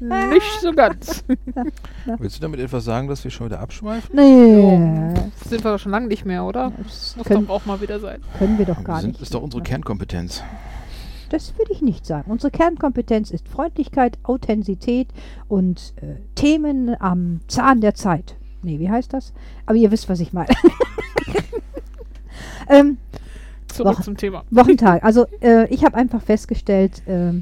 Nicht 0.30 0.60
so 0.62 0.72
ganz. 0.72 1.22
Willst 2.18 2.38
du 2.38 2.40
damit 2.40 2.58
etwas 2.58 2.84
sagen, 2.84 3.06
dass 3.06 3.22
wir 3.22 3.30
schon 3.30 3.46
wieder 3.46 3.60
abschweifen? 3.60 4.16
Nee. 4.16 5.14
Ja, 5.14 5.30
sind 5.46 5.62
wir 5.62 5.72
doch 5.72 5.78
schon 5.78 5.92
lange 5.92 6.08
nicht 6.08 6.24
mehr, 6.24 6.42
oder? 6.42 6.72
Das 6.82 7.14
muss 7.16 7.26
können, 7.26 7.46
doch 7.46 7.54
auch 7.56 7.66
mal 7.66 7.82
wieder 7.82 8.00
sein. 8.00 8.22
Können 8.38 8.58
wir 8.58 8.64
doch 8.64 8.82
gar 8.82 9.00
sind, 9.00 9.08
nicht. 9.08 9.20
Das 9.20 9.28
ist 9.28 9.34
doch 9.34 9.42
unsere 9.42 9.62
Kernkompetenz. 9.62 10.42
Das 11.28 11.56
würde 11.58 11.72
ich 11.72 11.82
nicht 11.82 12.06
sagen. 12.06 12.30
Unsere 12.30 12.50
Kernkompetenz 12.50 13.30
ist 13.30 13.46
Freundlichkeit, 13.46 14.18
Authentizität 14.22 15.08
und 15.48 15.92
äh, 15.96 16.16
Themen 16.34 16.96
am 16.98 17.40
Zahn 17.46 17.82
der 17.82 17.94
Zeit. 17.94 18.36
Nee, 18.62 18.78
wie 18.78 18.90
heißt 18.90 19.12
das? 19.12 19.34
Aber 19.66 19.76
ihr 19.76 19.90
wisst, 19.90 20.08
was 20.08 20.20
ich 20.20 20.32
meine. 20.32 20.48
ähm, 22.70 22.96
Zurück 23.72 23.94
Wochen, 23.94 24.02
zum 24.02 24.16
Thema. 24.16 24.44
Wochentag. 24.50 25.04
Also 25.04 25.26
äh, 25.40 25.66
ich 25.72 25.84
habe 25.84 25.96
einfach 25.96 26.22
festgestellt, 26.22 27.02
äh, 27.06 27.32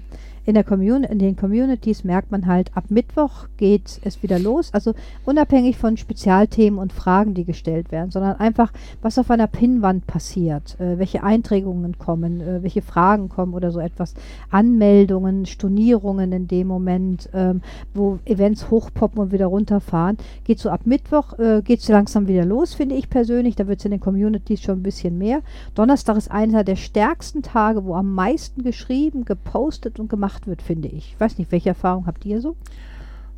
in, 0.46 0.54
der 0.54 0.64
Commun 0.64 1.04
in 1.04 1.18
den 1.18 1.36
Communities 1.36 2.04
merkt 2.04 2.30
man 2.30 2.46
halt, 2.46 2.76
ab 2.76 2.84
Mittwoch 2.88 3.46
geht 3.56 4.00
es 4.04 4.22
wieder 4.22 4.38
los. 4.38 4.70
Also 4.72 4.94
unabhängig 5.24 5.76
von 5.76 5.96
Spezialthemen 5.96 6.78
und 6.78 6.92
Fragen, 6.92 7.34
die 7.34 7.44
gestellt 7.44 7.92
werden, 7.92 8.10
sondern 8.10 8.36
einfach, 8.36 8.72
was 9.02 9.18
auf 9.18 9.30
einer 9.30 9.46
Pinnwand 9.46 10.06
passiert, 10.06 10.78
äh, 10.80 10.98
welche 10.98 11.22
Einträgungen 11.22 11.98
kommen, 11.98 12.40
äh, 12.40 12.62
welche 12.62 12.82
Fragen 12.82 13.28
kommen 13.28 13.54
oder 13.54 13.70
so 13.70 13.80
etwas, 13.80 14.14
Anmeldungen, 14.50 15.46
Stornierungen 15.46 16.32
in 16.32 16.48
dem 16.48 16.66
Moment, 16.66 17.28
ähm, 17.34 17.60
wo 17.94 18.18
Events 18.24 18.70
hochpoppen 18.70 19.20
und 19.20 19.32
wieder 19.32 19.46
runterfahren. 19.46 20.16
Geht 20.44 20.58
so 20.58 20.70
ab 20.70 20.82
Mittwoch, 20.84 21.38
äh, 21.38 21.62
geht 21.62 21.80
es 21.80 21.88
langsam 21.88 22.28
wieder 22.28 22.44
los, 22.44 22.74
finde 22.74 22.94
ich 22.94 23.10
persönlich. 23.10 23.56
Da 23.56 23.68
wird 23.68 23.80
es 23.80 23.84
in 23.84 23.90
den 23.90 24.00
Communities 24.00 24.62
schon 24.62 24.78
ein 24.78 24.82
bisschen 24.82 25.18
mehr. 25.18 25.40
Donnerstag 25.74 26.16
ist 26.16 26.30
einer 26.30 26.64
der 26.64 26.76
stärksten 26.76 27.42
Tage, 27.42 27.84
wo 27.84 27.94
am 27.94 28.14
meisten 28.14 28.62
geschrieben, 28.62 29.24
gepostet 29.24 30.00
und 30.00 30.08
gemacht 30.08 30.29
wird, 30.46 30.62
finde 30.62 30.88
ich. 30.88 31.12
Ich 31.12 31.20
weiß 31.20 31.38
nicht, 31.38 31.52
welche 31.52 31.70
Erfahrung 31.70 32.06
habt 32.06 32.24
ihr 32.24 32.40
so? 32.40 32.56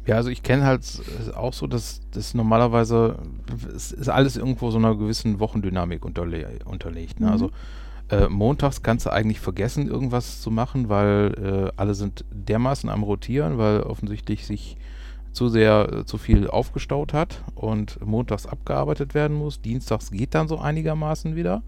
Ja, 0.06 0.16
also 0.16 0.30
ich 0.30 0.42
kenne 0.42 0.64
halt 0.64 0.84
auch 1.36 1.52
so, 1.52 1.66
dass 1.66 2.00
das 2.10 2.34
normalerweise 2.34 3.18
es 3.74 3.92
ist 3.92 4.08
alles 4.08 4.36
irgendwo 4.36 4.70
so 4.70 4.78
einer 4.78 4.96
gewissen 4.96 5.38
Wochendynamik 5.38 6.04
unterle 6.04 6.58
unterlegt. 6.64 7.20
Ne? 7.20 7.30
Also, 7.30 7.46
mhm. 7.46 7.52
Also 8.08 8.26
äh, 8.26 8.28
montags 8.28 8.82
kannst 8.82 9.06
du 9.06 9.10
eigentlich 9.10 9.40
vergessen, 9.40 9.88
irgendwas 9.88 10.40
zu 10.40 10.50
machen, 10.50 10.88
weil 10.88 11.70
äh, 11.74 11.80
alle 11.80 11.94
sind 11.94 12.24
dermaßen 12.30 12.90
am 12.90 13.04
Rotieren, 13.04 13.58
weil 13.58 13.80
offensichtlich 13.80 14.46
sich 14.46 14.76
zu 15.32 15.48
sehr 15.48 15.90
äh, 15.92 16.04
zu 16.04 16.18
viel 16.18 16.48
aufgestaut 16.48 17.14
hat 17.14 17.42
und 17.54 18.04
montags 18.04 18.46
abgearbeitet 18.46 19.14
werden 19.14 19.36
muss. 19.36 19.62
Dienstags 19.62 20.10
geht 20.10 20.34
dann 20.34 20.48
so 20.48 20.58
einigermaßen 20.58 21.36
wieder. 21.36 21.62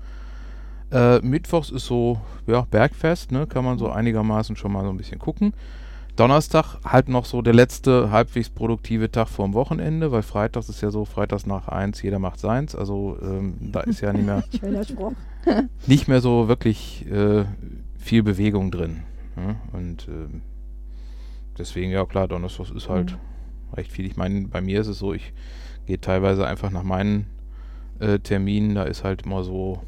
Äh, 0.95 1.19
Mittwochs 1.23 1.71
ist 1.71 1.87
so, 1.87 2.21
ja, 2.47 2.61
Bergfest, 2.71 3.33
ne? 3.33 3.49
Kann 3.49 3.65
man 3.65 3.79
so 3.79 3.91
einigermaßen 3.91 4.55
schon 4.55 4.73
mal 4.73 4.85
so 4.85 4.91
ein 4.91 4.97
bisschen 4.97 5.19
gucken. 5.19 5.53
Donnerstag 6.15 6.79
halt 6.85 7.09
noch 7.09 7.25
so 7.25 7.43
der 7.43 7.55
letzte 7.55 8.13
halbwegs 8.13 8.49
produktive 8.49 9.11
Tag 9.11 9.29
vorm 9.29 9.53
Wochenende, 9.55 10.13
weil 10.13 10.23
Freitags 10.23 10.69
ist 10.69 10.81
ja 10.81 10.93
so, 10.93 11.05
Freitags 11.05 11.47
nach 11.47 11.67
eins, 11.67 12.01
jeder 12.01 12.21
macht 12.21 12.39
seins. 12.39 12.77
Also 12.77 13.19
ähm, 13.21 13.57
da 13.73 13.81
ist 13.81 14.01
ja 14.01 14.13
nicht 14.13 14.25
mehr, 14.25 14.45
nicht 15.89 16.07
mehr 16.07 16.21
so 16.21 16.47
wirklich 16.47 17.05
äh, 17.11 17.45
viel 17.99 18.23
Bewegung 18.23 18.71
drin. 18.71 19.03
Ne? 19.35 19.57
Und 19.73 20.07
äh, 20.07 20.29
deswegen, 21.59 21.91
ja 21.91 22.05
klar, 22.05 22.29
Donnerstag 22.29 22.71
ist 22.71 22.89
halt 22.89 23.11
mhm. 23.11 23.75
recht 23.75 23.91
viel. 23.91 24.07
Ich 24.07 24.17
meine, 24.17 24.47
bei 24.47 24.61
mir 24.61 24.81
ist 24.81 24.87
es 24.87 25.01
so, 25.01 25.13
ich 25.13 25.33
gehe 25.87 26.01
teilweise 26.01 26.47
einfach 26.47 26.71
nach 26.71 26.85
meinen 26.85 27.27
äh, 27.99 28.21
Terminen, 28.21 28.77
da 28.77 28.85
ist 28.85 29.03
halt 29.03 29.23
immer 29.23 29.43
so 29.43 29.83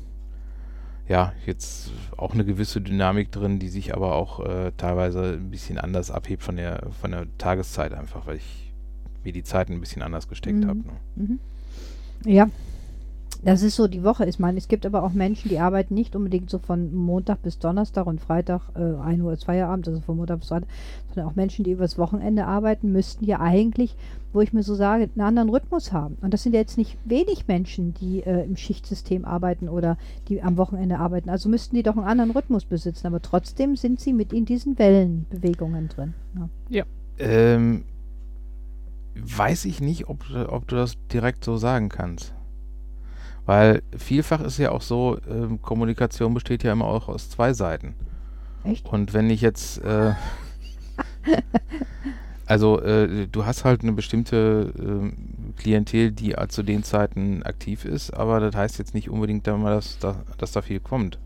ja, 1.09 1.33
jetzt 1.45 1.93
auch 2.17 2.35
eine 2.35 2.45
gewisse 2.45 2.81
Dynamik 2.81 3.31
drin, 3.31 3.59
die 3.59 3.69
sich 3.69 3.95
aber 3.95 4.15
auch 4.15 4.41
äh, 4.41 4.73
teilweise 4.77 5.35
ein 5.35 5.51
bisschen 5.51 5.79
anders 5.79 6.11
abhebt 6.11 6.43
von 6.43 6.57
der, 6.57 6.89
von 7.01 7.13
der 7.13 7.27
Tageszeit 7.39 7.95
einfach, 7.95 8.27
weil 8.27 8.37
ich 8.37 8.73
mir 9.25 9.33
die 9.33 9.45
Zeit 9.45 9.71
ein 9.71 9.81
bisschen 9.81 10.03
anders 10.03 10.29
gesteckt 10.29 10.65
mhm. 10.65 10.69
habe. 10.69 10.79
Ne? 10.81 10.93
Mhm. 11.17 11.39
Ja, 12.25 12.49
das 13.47 13.63
ist 13.63 13.77
so 13.77 13.87
die 13.87 14.03
Woche. 14.03 14.27
Ich 14.27 14.41
meine, 14.41 14.59
es 14.59 14.67
gibt 14.67 14.85
aber 14.85 15.05
auch 15.05 15.13
Menschen, 15.13 15.49
die 15.49 15.61
arbeiten 15.61 15.95
nicht 15.95 16.17
unbedingt 16.17 16.51
so 16.51 16.59
von 16.59 16.93
Montag 16.93 17.43
bis 17.43 17.61
Donnerstag 17.61 18.09
und 18.09 18.21
Freitag 18.21 18.63
äh, 18.75 19.01
1 19.01 19.23
Uhr 19.23 19.33
ist 19.33 19.45
Feierabend, 19.45 19.87
also 19.87 20.01
von 20.01 20.17
Montag 20.17 20.41
bis 20.41 20.49
Freitag, 20.49 20.69
sondern 21.15 21.31
auch 21.31 21.37
Menschen, 21.37 21.65
die 21.65 21.71
übers 21.71 21.97
Wochenende 21.97 22.45
arbeiten, 22.45 22.91
müssten 22.91 23.25
ja 23.25 23.39
eigentlich, 23.39 23.95
wo 24.33 24.41
ich 24.41 24.53
mir 24.53 24.65
so 24.65 24.75
sage, 24.75 25.05
einen 25.05 25.25
anderen 25.25 25.49
Rhythmus 25.49 25.93
haben. 25.93 26.19
Und 26.23 26.35
das 26.35 26.43
sind 26.43 26.55
ja 26.55 26.61
jetzt 26.61 26.77
nicht 26.77 26.99
wenig 27.05 27.47
Menschen, 27.47 27.95
die 27.95 28.25
äh, 28.25 28.45
im 28.45 28.57
Schichtsystem 28.57 29.25
arbeiten 29.25 29.69
oder 29.69 29.97
die 30.27 30.43
am 30.43 30.57
Wochenende 30.57 30.99
arbeiten. 30.99 31.31
Also 31.31 31.49
müssten 31.49 31.77
die 31.77 31.85
doch 31.85 31.97
einen 31.97 32.07
anderen 32.07 32.33
Rhythmus 32.33 32.65
besitzen. 32.65 33.07
Aber 33.07 33.23
trotzdem 33.23 33.77
sind 33.77 34.01
sie 34.01 34.13
mit 34.13 34.33
in 34.33 34.45
diesen 34.45 34.77
Wellenbewegungen 34.77 35.87
drin. 35.87 36.15
Ja. 36.35 36.49
ja. 36.69 36.85
Ähm, 37.21 37.85
weiß 39.15 39.67
ich 39.67 39.81
nicht, 39.81 40.09
ob, 40.09 40.25
ob 40.49 40.67
du 40.67 40.75
das 40.75 40.97
direkt 41.13 41.45
so 41.45 41.57
sagen 41.57 41.89
kannst. 41.91 42.36
Weil 43.47 43.83
vielfach 43.97 44.41
ist 44.41 44.59
ja 44.59 44.73
auch 44.73 44.83
so, 44.83 45.17
äh, 45.19 45.57
Kommunikation 45.63 46.35
besteht 46.35 46.65
ja 46.65 46.73
immer 46.73 46.87
auch 46.87 47.09
aus 47.09 47.31
zwei 47.31 47.53
Seiten. 47.53 47.95
Echt? 48.65 48.87
Und 48.89 49.15
wenn 49.15 49.31
ich 49.31 49.41
jetzt, 49.41 49.79
äh, 49.85 50.15
also 52.47 52.81
äh, 52.81 53.29
du 53.29 53.47
hast 53.47 53.65
halt 53.65 53.83
eine 53.83 53.93
bestimmte 53.93 54.73
äh, 54.77 55.61
Klientel, 55.61 56.11
die 56.11 56.35
zu 56.49 56.65
den 56.65 56.83
Zeiten 56.83 57.45
aktiv 57.45 57.85
ist, 57.85 58.11
aber 58.11 58.41
das 58.41 58.57
heißt 58.57 58.79
jetzt 58.79 58.95
nicht 58.95 59.09
unbedingt, 59.09 59.47
dass 59.47 59.99
da, 60.01 60.25
dass 60.39 60.51
da 60.51 60.61
viel 60.61 60.81
kommt. 60.81 61.21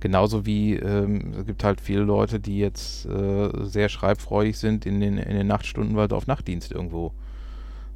Genauso 0.00 0.46
wie 0.46 0.76
ähm, 0.76 1.34
es 1.38 1.46
gibt 1.46 1.64
halt 1.64 1.80
viele 1.80 2.02
Leute, 2.02 2.40
die 2.40 2.58
jetzt 2.58 3.06
äh, 3.06 3.50
sehr 3.64 3.88
schreibfreudig 3.88 4.58
sind 4.58 4.86
in 4.86 5.00
den, 5.00 5.18
in 5.18 5.36
den 5.36 5.46
Nachtstunden, 5.46 5.96
weil 5.96 6.08
sie 6.08 6.16
auf 6.16 6.26
Nachtdienst 6.26 6.72
irgendwo 6.72 7.12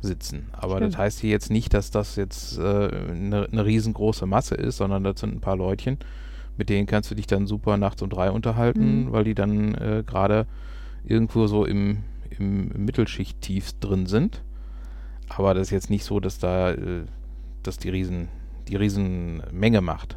sitzen. 0.07 0.47
Aber 0.53 0.77
Stimmt. 0.77 0.95
das 0.95 0.99
heißt 0.99 1.21
hier 1.21 1.31
jetzt 1.31 1.51
nicht, 1.51 1.75
dass 1.75 1.91
das 1.91 2.17
jetzt 2.17 2.59
eine 2.59 2.89
äh, 2.91 3.15
ne, 3.15 3.49
ne 3.51 3.65
riesengroße 3.65 4.27
Masse 4.27 4.55
ist, 4.55 4.77
sondern 4.77 5.05
das 5.05 5.21
sind 5.21 5.35
ein 5.35 5.41
paar 5.41 5.57
Leutchen, 5.57 5.99
mit 6.57 6.69
denen 6.69 6.87
kannst 6.87 7.11
du 7.11 7.15
dich 7.15 7.27
dann 7.27 7.47
super 7.47 7.77
nachts 7.77 8.03
um 8.03 8.11
drei 8.11 8.31
unterhalten, 8.31 9.05
mhm. 9.05 9.13
weil 9.13 9.25
die 9.25 9.35
dann 9.35 9.75
äh, 9.75 10.05
gerade 10.07 10.47
irgendwo 11.05 11.47
so 11.47 11.65
im, 11.65 11.99
im 12.39 12.69
Mittelschicht-Tief 12.85 13.73
drin 13.81 14.07
sind. 14.07 14.43
Aber 15.29 15.55
das 15.55 15.69
ist 15.69 15.71
jetzt 15.71 15.91
nicht 15.91 16.05
so, 16.05 16.21
dass 16.21 16.39
da 16.39 16.73
äh, 16.73 17.05
dass 17.63 17.79
die 17.79 17.89
riesen 17.89 18.29
die 18.69 18.77
Riesenmenge 18.77 19.81
macht. 19.81 20.17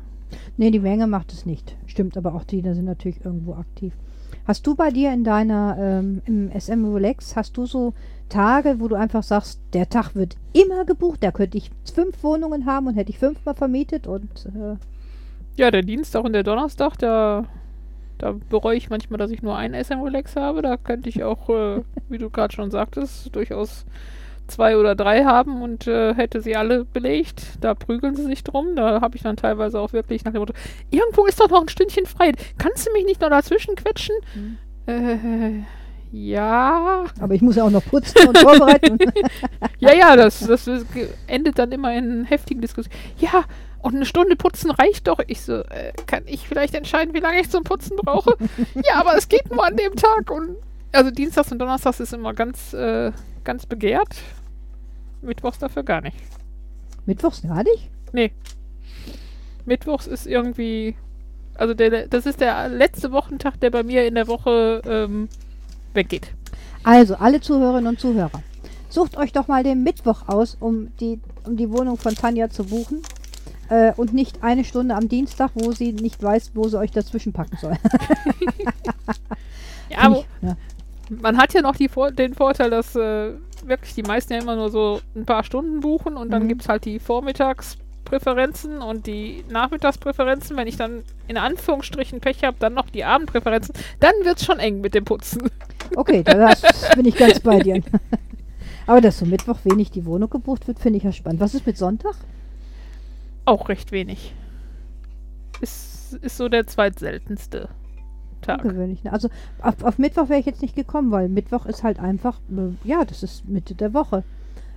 Nee, 0.58 0.72
die 0.72 0.80
Menge 0.80 1.08
macht 1.08 1.34
es 1.34 1.46
nicht. 1.46 1.78
Stimmt, 1.86 2.18
aber 2.18 2.34
auch 2.34 2.44
die 2.44 2.62
da 2.62 2.74
sind 2.74 2.86
natürlich 2.86 3.24
irgendwo 3.24 3.56
aktiv. 3.56 3.94
Hast 4.48 4.66
du 4.66 4.76
bei 4.76 4.92
dir 4.92 5.12
in 5.12 5.26
deiner, 5.26 5.76
ähm, 5.78 6.22
im 6.26 6.50
SM 6.58 6.86
Rolex, 6.86 7.36
hast 7.36 7.58
du 7.58 7.66
so 7.66 7.94
Tage, 8.30 8.80
wo 8.80 8.88
du 8.88 8.96
einfach 8.96 9.22
sagst, 9.22 9.60
der 9.74 9.90
Tag 9.90 10.16
wird 10.16 10.38
immer 10.54 10.86
gebucht, 10.86 11.22
da 11.22 11.32
könnte 11.32 11.58
ich 11.58 11.70
fünf 11.94 12.24
Wohnungen 12.24 12.66
haben 12.66 12.88
und 12.88 12.96
hätte 12.96 13.10
ich 13.10 13.20
fünfmal 13.20 13.56
vermietet 13.56 14.08
und 14.08 14.46
äh 14.56 14.78
Ja, 15.58 15.70
der 15.70 15.82
Dienstag 15.82 16.24
und 16.24 16.32
der 16.32 16.44
Donnerstag, 16.44 16.98
da, 16.98 17.44
da 18.20 18.36
bereue 18.50 18.78
ich 18.78 18.90
manchmal, 18.90 19.18
dass 19.18 19.32
ich 19.32 19.42
nur 19.42 19.58
einen 19.58 19.84
SM 19.84 20.00
Rolex 20.00 20.38
habe. 20.38 20.62
Da 20.62 20.78
könnte 20.78 21.10
ich 21.10 21.24
auch, 21.24 21.50
äh, 21.50 21.84
wie 22.08 22.18
du 22.18 22.30
gerade 22.30 22.54
schon 22.54 22.72
sagtest, 22.72 23.36
durchaus 23.36 23.86
zwei 24.48 24.78
oder 24.78 24.96
drei 24.96 25.24
haben 25.24 25.62
und 25.62 25.88
äh, 25.88 26.14
hätte 26.14 26.42
sie 26.42 26.56
alle 26.56 26.86
belegt. 26.86 27.42
Da 27.62 27.76
prügeln 27.76 28.16
sie 28.16 28.26
sich 28.26 28.44
drum. 28.44 28.76
Da 28.76 29.02
habe 29.02 29.16
ich 29.16 29.24
dann 29.24 29.38
teilweise 29.38 29.80
auch 29.80 29.94
wirklich 29.94 30.26
nach 30.26 30.32
dem 30.32 30.40
Motto, 30.40 30.54
irgendwo 30.92 31.26
ist 31.26 31.40
doch 31.40 31.50
noch 31.50 31.62
ein 31.62 31.70
Stündchen 31.70 32.06
frei. 32.06 32.32
Kannst 32.58 32.88
du 32.88 32.94
mich 32.94 33.06
nicht 33.06 33.22
noch 33.22 33.30
dazwischen 33.30 33.76
quetschen? 33.76 34.16
Mhm. 34.36 34.58
Äh, 34.88 35.64
ja. 36.12 37.06
Aber 37.20 37.34
ich 37.34 37.42
muss 37.42 37.56
ja 37.56 37.64
auch 37.64 37.70
noch 37.70 37.86
putzen 37.86 38.28
und 38.28 38.38
vorbereiten. 38.38 38.98
ja, 39.80 39.94
ja, 39.94 40.16
das, 40.16 40.40
das 40.40 40.70
endet 41.28 41.60
dann 41.60 41.72
immer 41.72 41.94
in 41.94 42.26
heftigen 42.26 42.62
Diskussionen. 42.62 42.98
Ja, 43.20 43.44
und 43.82 43.96
eine 43.96 44.06
Stunde 44.06 44.36
putzen 44.36 44.72
reicht 44.72 45.08
doch. 45.08 45.20
Ich 45.28 45.42
so, 45.42 45.62
äh, 45.62 45.94
kann 46.08 46.24
ich 46.26 46.48
vielleicht 46.48 46.74
entscheiden, 46.76 47.14
wie 47.14 47.20
lange 47.20 47.40
ich 47.40 47.50
zum 47.50 47.64
Putzen 47.64 47.96
brauche? 47.98 48.36
ja, 48.76 48.96
aber 48.96 49.16
es 49.16 49.30
geht 49.30 49.52
nur 49.52 49.66
an 49.66 49.76
dem 49.76 49.96
Tag. 49.96 50.32
Und 50.32 50.58
also 50.92 51.12
Dienstags 51.12 51.52
und 51.52 51.60
Donnerstags 51.60 52.00
ist 52.00 52.14
immer 52.14 52.34
ganz, 52.34 52.74
äh, 52.74 53.12
ganz 53.44 53.66
begehrt. 53.66 54.16
Mittwochs 55.22 55.60
dafür 55.60 55.84
gar 55.84 56.02
nicht. 56.02 56.18
Mittwochs 57.06 57.42
gar 57.42 57.64
nicht? 57.64 57.90
Nee. 58.14 58.32
Mittwochs 59.66 60.08
ist 60.08 60.28
irgendwie. 60.28 60.96
Also 61.56 61.74
der, 61.74 62.08
das 62.08 62.26
ist 62.26 62.40
der 62.40 62.70
letzte 62.70 63.12
Wochentag, 63.12 63.60
der 63.60 63.72
bei 63.72 63.84
mir 63.84 64.06
in 64.06 64.16
der 64.16 64.28
Woche 64.28 64.82
ähm, 64.86 65.28
weggeht. 65.94 66.34
Also, 66.84 67.16
alle 67.16 67.42
Zuhörerinnen 67.42 67.88
und 67.88 68.00
Zuhörer, 68.00 68.44
sucht 68.90 69.18
euch 69.18 69.34
doch 69.34 69.48
mal 69.48 69.64
den 69.64 69.84
Mittwoch 69.84 70.28
aus, 70.28 70.56
um 70.60 70.96
die, 71.00 71.20
um 71.46 71.58
die 71.58 71.70
Wohnung 71.72 71.98
von 71.98 72.16
Tanja 72.16 72.50
zu 72.50 72.64
buchen. 72.64 73.02
Äh, 73.70 73.92
und 73.98 74.14
nicht 74.14 74.44
eine 74.44 74.64
Stunde 74.64 74.96
am 74.96 75.10
Dienstag, 75.10 75.52
wo 75.56 75.74
sie 75.74 75.92
nicht 75.92 76.24
weiß, 76.24 76.52
wo 76.54 76.70
sie 76.70 76.78
euch 76.78 76.92
dazwischen 76.92 77.34
packen 77.34 77.58
soll. 77.60 77.74
ja, 79.90 79.98
aber 79.98 80.24
ja. 80.42 80.56
man 81.10 81.38
hat 81.38 81.54
ja 81.54 81.62
noch 81.62 81.76
die, 81.76 81.90
den 82.18 82.34
Vorteil, 82.34 82.70
dass 82.70 82.96
äh, 82.96 83.34
wirklich 83.68 83.94
die 83.94 84.04
meisten 84.04 84.34
ja 84.34 84.40
immer 84.40 84.56
nur 84.56 84.70
so 84.70 85.02
ein 85.16 85.26
paar 85.26 85.44
Stunden 85.44 85.80
buchen 85.80 86.18
und 86.18 86.32
dann 86.32 86.44
mhm. 86.44 86.48
gibt 86.50 86.62
es 86.62 86.70
halt 86.70 86.86
die 86.86 87.00
Vormittagspräferenzen 87.00 88.82
und 88.82 89.08
die 89.08 89.44
Nachmittagspräferenzen. 89.50 90.58
Wenn 90.58 90.68
ich 90.68 90.78
dann 90.78 91.04
in 91.28 91.38
Anführungsstrichen 91.38 92.20
Pech 92.20 92.44
habe, 92.44 92.58
dann 92.60 92.74
noch 92.74 92.90
die 92.90 93.04
Abendpräferenzen, 93.04 93.76
dann 94.00 94.14
wird 94.24 94.38
es 94.38 94.46
schon 94.46 94.60
eng 94.60 94.82
mit 94.82 94.94
dem 94.94 95.06
Putzen. 95.06 95.50
Okay, 95.96 96.24
da 96.24 96.54
bin 96.96 97.06
ich 97.06 97.16
ganz 97.16 97.40
bei 97.40 97.60
dir. 97.60 97.82
Aber 98.88 99.02
dass 99.02 99.20
so 99.20 99.26
Mittwoch 99.26 99.60
wenig 99.64 99.92
die 99.92 100.06
Wohnung 100.06 100.30
gebucht 100.30 100.68
wird, 100.68 100.80
finde 100.80 100.98
ich 100.98 101.04
ja 101.04 101.12
spannend. 101.12 101.42
Was 101.42 101.54
ist 101.54 101.68
mit 101.68 101.78
Sonntag? 101.78 102.16
Auch 103.46 103.70
recht 103.70 103.92
wenig. 103.92 104.34
Ist, 105.62 106.14
ist 106.22 106.38
so 106.38 106.50
der 106.50 106.68
zweitseltenste. 106.68 107.70
Tag. 108.48 108.64
Ungewöhnlich. 108.64 109.04
Ne? 109.04 109.14
Also 109.14 109.30
auf, 109.62 109.84
auf 109.84 109.98
Mittwoch 109.98 110.30
wäre 110.30 110.40
ich 110.40 110.46
jetzt 110.46 110.62
nicht 110.62 110.76
gekommen, 110.76 111.12
weil 111.12 111.30
Mittwoch 111.30 111.66
ist 111.66 111.84
halt 111.84 112.00
einfach, 112.00 112.40
äh, 112.50 112.88
ja, 112.88 113.06
das 113.06 113.24
ist 113.24 113.48
Mitte 113.48 113.76
der 113.76 113.94
Woche. 113.94 114.24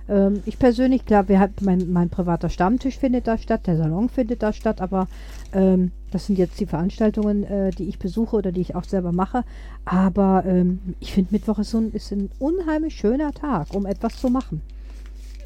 Ähm, 0.09 0.43
ich 0.45 0.59
persönlich, 0.59 1.05
klar, 1.05 1.27
wir 1.27 1.39
hat, 1.39 1.61
mein, 1.61 1.91
mein 1.91 2.09
privater 2.09 2.49
Stammtisch 2.49 2.97
findet 2.97 3.27
da 3.27 3.37
statt, 3.37 3.67
der 3.67 3.77
Salon 3.77 4.09
findet 4.09 4.43
da 4.43 4.53
statt, 4.53 4.81
aber 4.81 5.07
ähm, 5.53 5.91
Das 6.11 6.25
sind 6.25 6.37
jetzt 6.37 6.59
die 6.59 6.65
Veranstaltungen, 6.65 7.43
äh, 7.45 7.71
die 7.71 7.87
ich 7.87 7.97
besuche 7.97 8.35
oder 8.35 8.51
die 8.51 8.61
ich 8.61 8.75
auch 8.75 8.83
selber 8.83 9.13
mache. 9.13 9.43
Aber 9.85 10.43
ähm, 10.45 10.95
ich 10.99 11.13
finde, 11.13 11.31
Mittwoch 11.31 11.59
ist, 11.59 11.71
so 11.71 11.77
ein, 11.77 11.91
ist 11.93 12.11
ein 12.11 12.29
unheimlich 12.39 12.95
schöner 12.95 13.31
Tag, 13.31 13.73
um 13.73 13.85
etwas 13.85 14.17
zu 14.17 14.29
machen. 14.29 14.61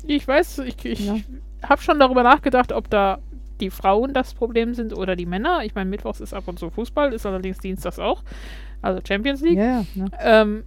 Ich 0.08 0.28
weiß, 0.28 0.60
ich, 0.60 0.84
ich 0.86 1.08
ja. 1.08 1.16
habe 1.64 1.82
schon 1.82 2.00
darüber 2.00 2.24
nachgedacht, 2.24 2.72
ob 2.72 2.90
da 2.90 3.20
die 3.60 3.70
Frauen 3.70 4.14
das 4.14 4.34
Problem 4.34 4.74
sind 4.74 4.96
oder 4.96 5.16
die 5.16 5.26
Männer. 5.26 5.64
Ich 5.64 5.76
meine, 5.76 5.90
Mittwochs 5.90 6.20
ist 6.20 6.34
ab 6.34 6.48
und 6.48 6.60
zu 6.60 6.70
Fußball, 6.70 7.14
ist 7.14 7.26
allerdings 7.26 7.58
Dienstags 7.60 8.00
auch. 8.00 8.24
Also 8.82 9.02
Champions 9.06 9.42
League. 9.42 9.58
Ja, 9.58 9.86
ja. 9.96 10.06
Ähm, 10.20 10.64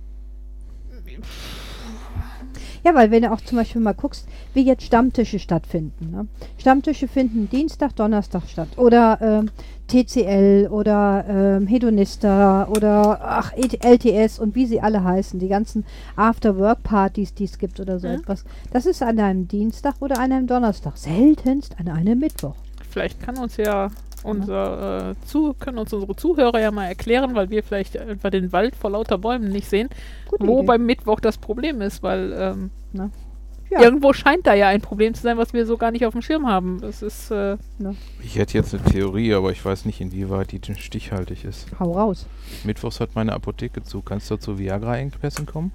ja, 2.84 2.94
weil 2.94 3.10
wenn 3.10 3.22
du 3.22 3.32
auch 3.32 3.40
zum 3.40 3.58
Beispiel 3.58 3.80
mal 3.80 3.92
guckst, 3.92 4.28
wie 4.54 4.62
jetzt 4.62 4.84
Stammtische 4.84 5.38
stattfinden. 5.38 6.10
Ne? 6.10 6.28
Stammtische 6.58 7.08
finden 7.08 7.48
Dienstag, 7.50 7.94
Donnerstag 7.96 8.42
statt. 8.48 8.68
Oder 8.76 9.18
ähm, 9.20 9.50
TCL 9.88 10.68
oder 10.70 11.24
ähm, 11.28 11.66
Hedonista 11.66 12.68
oder 12.68 13.20
ach, 13.22 13.52
LTS 13.56 14.38
und 14.38 14.54
wie 14.54 14.66
sie 14.66 14.80
alle 14.80 15.02
heißen. 15.02 15.40
Die 15.40 15.48
ganzen 15.48 15.84
After-Work-Partys, 16.16 17.34
die 17.34 17.44
es 17.44 17.58
gibt 17.58 17.80
oder 17.80 17.98
so 17.98 18.08
mhm. 18.08 18.14
etwas. 18.14 18.44
Das 18.70 18.86
ist 18.86 19.02
an 19.02 19.18
einem 19.18 19.48
Dienstag 19.48 19.96
oder 20.00 20.18
an 20.18 20.32
einem 20.32 20.46
Donnerstag. 20.46 20.96
Seltenst 20.96 21.76
an 21.78 21.88
einem 21.88 22.18
Mittwoch. 22.18 22.56
Vielleicht 22.90 23.20
kann 23.20 23.36
uns 23.38 23.56
ja 23.56 23.90
unser, 24.22 25.10
äh, 25.10 25.14
zu, 25.26 25.54
können 25.54 25.78
uns 25.78 25.92
unsere 25.92 26.16
Zuhörer 26.16 26.60
ja 26.60 26.70
mal 26.70 26.86
erklären, 26.86 27.34
weil 27.34 27.50
wir 27.50 27.62
vielleicht 27.62 27.96
einfach 27.96 28.30
den 28.30 28.52
Wald 28.52 28.74
vor 28.74 28.90
lauter 28.90 29.18
Bäumen 29.18 29.50
nicht 29.50 29.68
sehen, 29.68 29.88
Gute 30.28 30.46
wo 30.46 30.58
Idee. 30.58 30.66
beim 30.66 30.86
Mittwoch 30.86 31.20
das 31.20 31.38
Problem 31.38 31.80
ist, 31.80 32.02
weil 32.02 32.34
ähm, 32.36 32.70
ja. 33.70 33.80
irgendwo 33.82 34.12
scheint 34.12 34.46
da 34.46 34.54
ja 34.54 34.68
ein 34.68 34.80
Problem 34.80 35.14
zu 35.14 35.22
sein, 35.22 35.36
was 35.38 35.52
wir 35.52 35.66
so 35.66 35.76
gar 35.76 35.90
nicht 35.90 36.04
auf 36.04 36.12
dem 36.12 36.22
Schirm 36.22 36.46
haben. 36.46 36.80
Das 36.80 37.02
ist. 37.02 37.30
Äh, 37.30 37.56
ich 38.22 38.36
hätte 38.36 38.58
jetzt 38.58 38.74
eine 38.74 38.82
Theorie, 38.84 39.34
aber 39.34 39.52
ich 39.52 39.64
weiß 39.64 39.84
nicht, 39.84 40.00
inwieweit 40.00 40.52
die 40.52 40.60
stichhaltig 40.74 41.44
ist. 41.44 41.66
Hau 41.78 41.92
raus. 41.92 42.26
Mittwochs 42.64 43.00
hat 43.00 43.14
meine 43.14 43.32
Apotheke 43.32 43.82
zu. 43.82 44.02
Kannst 44.02 44.30
du 44.30 44.36
zu 44.36 44.58
Viagra-Engpässen 44.58 45.46
kommen? 45.46 45.72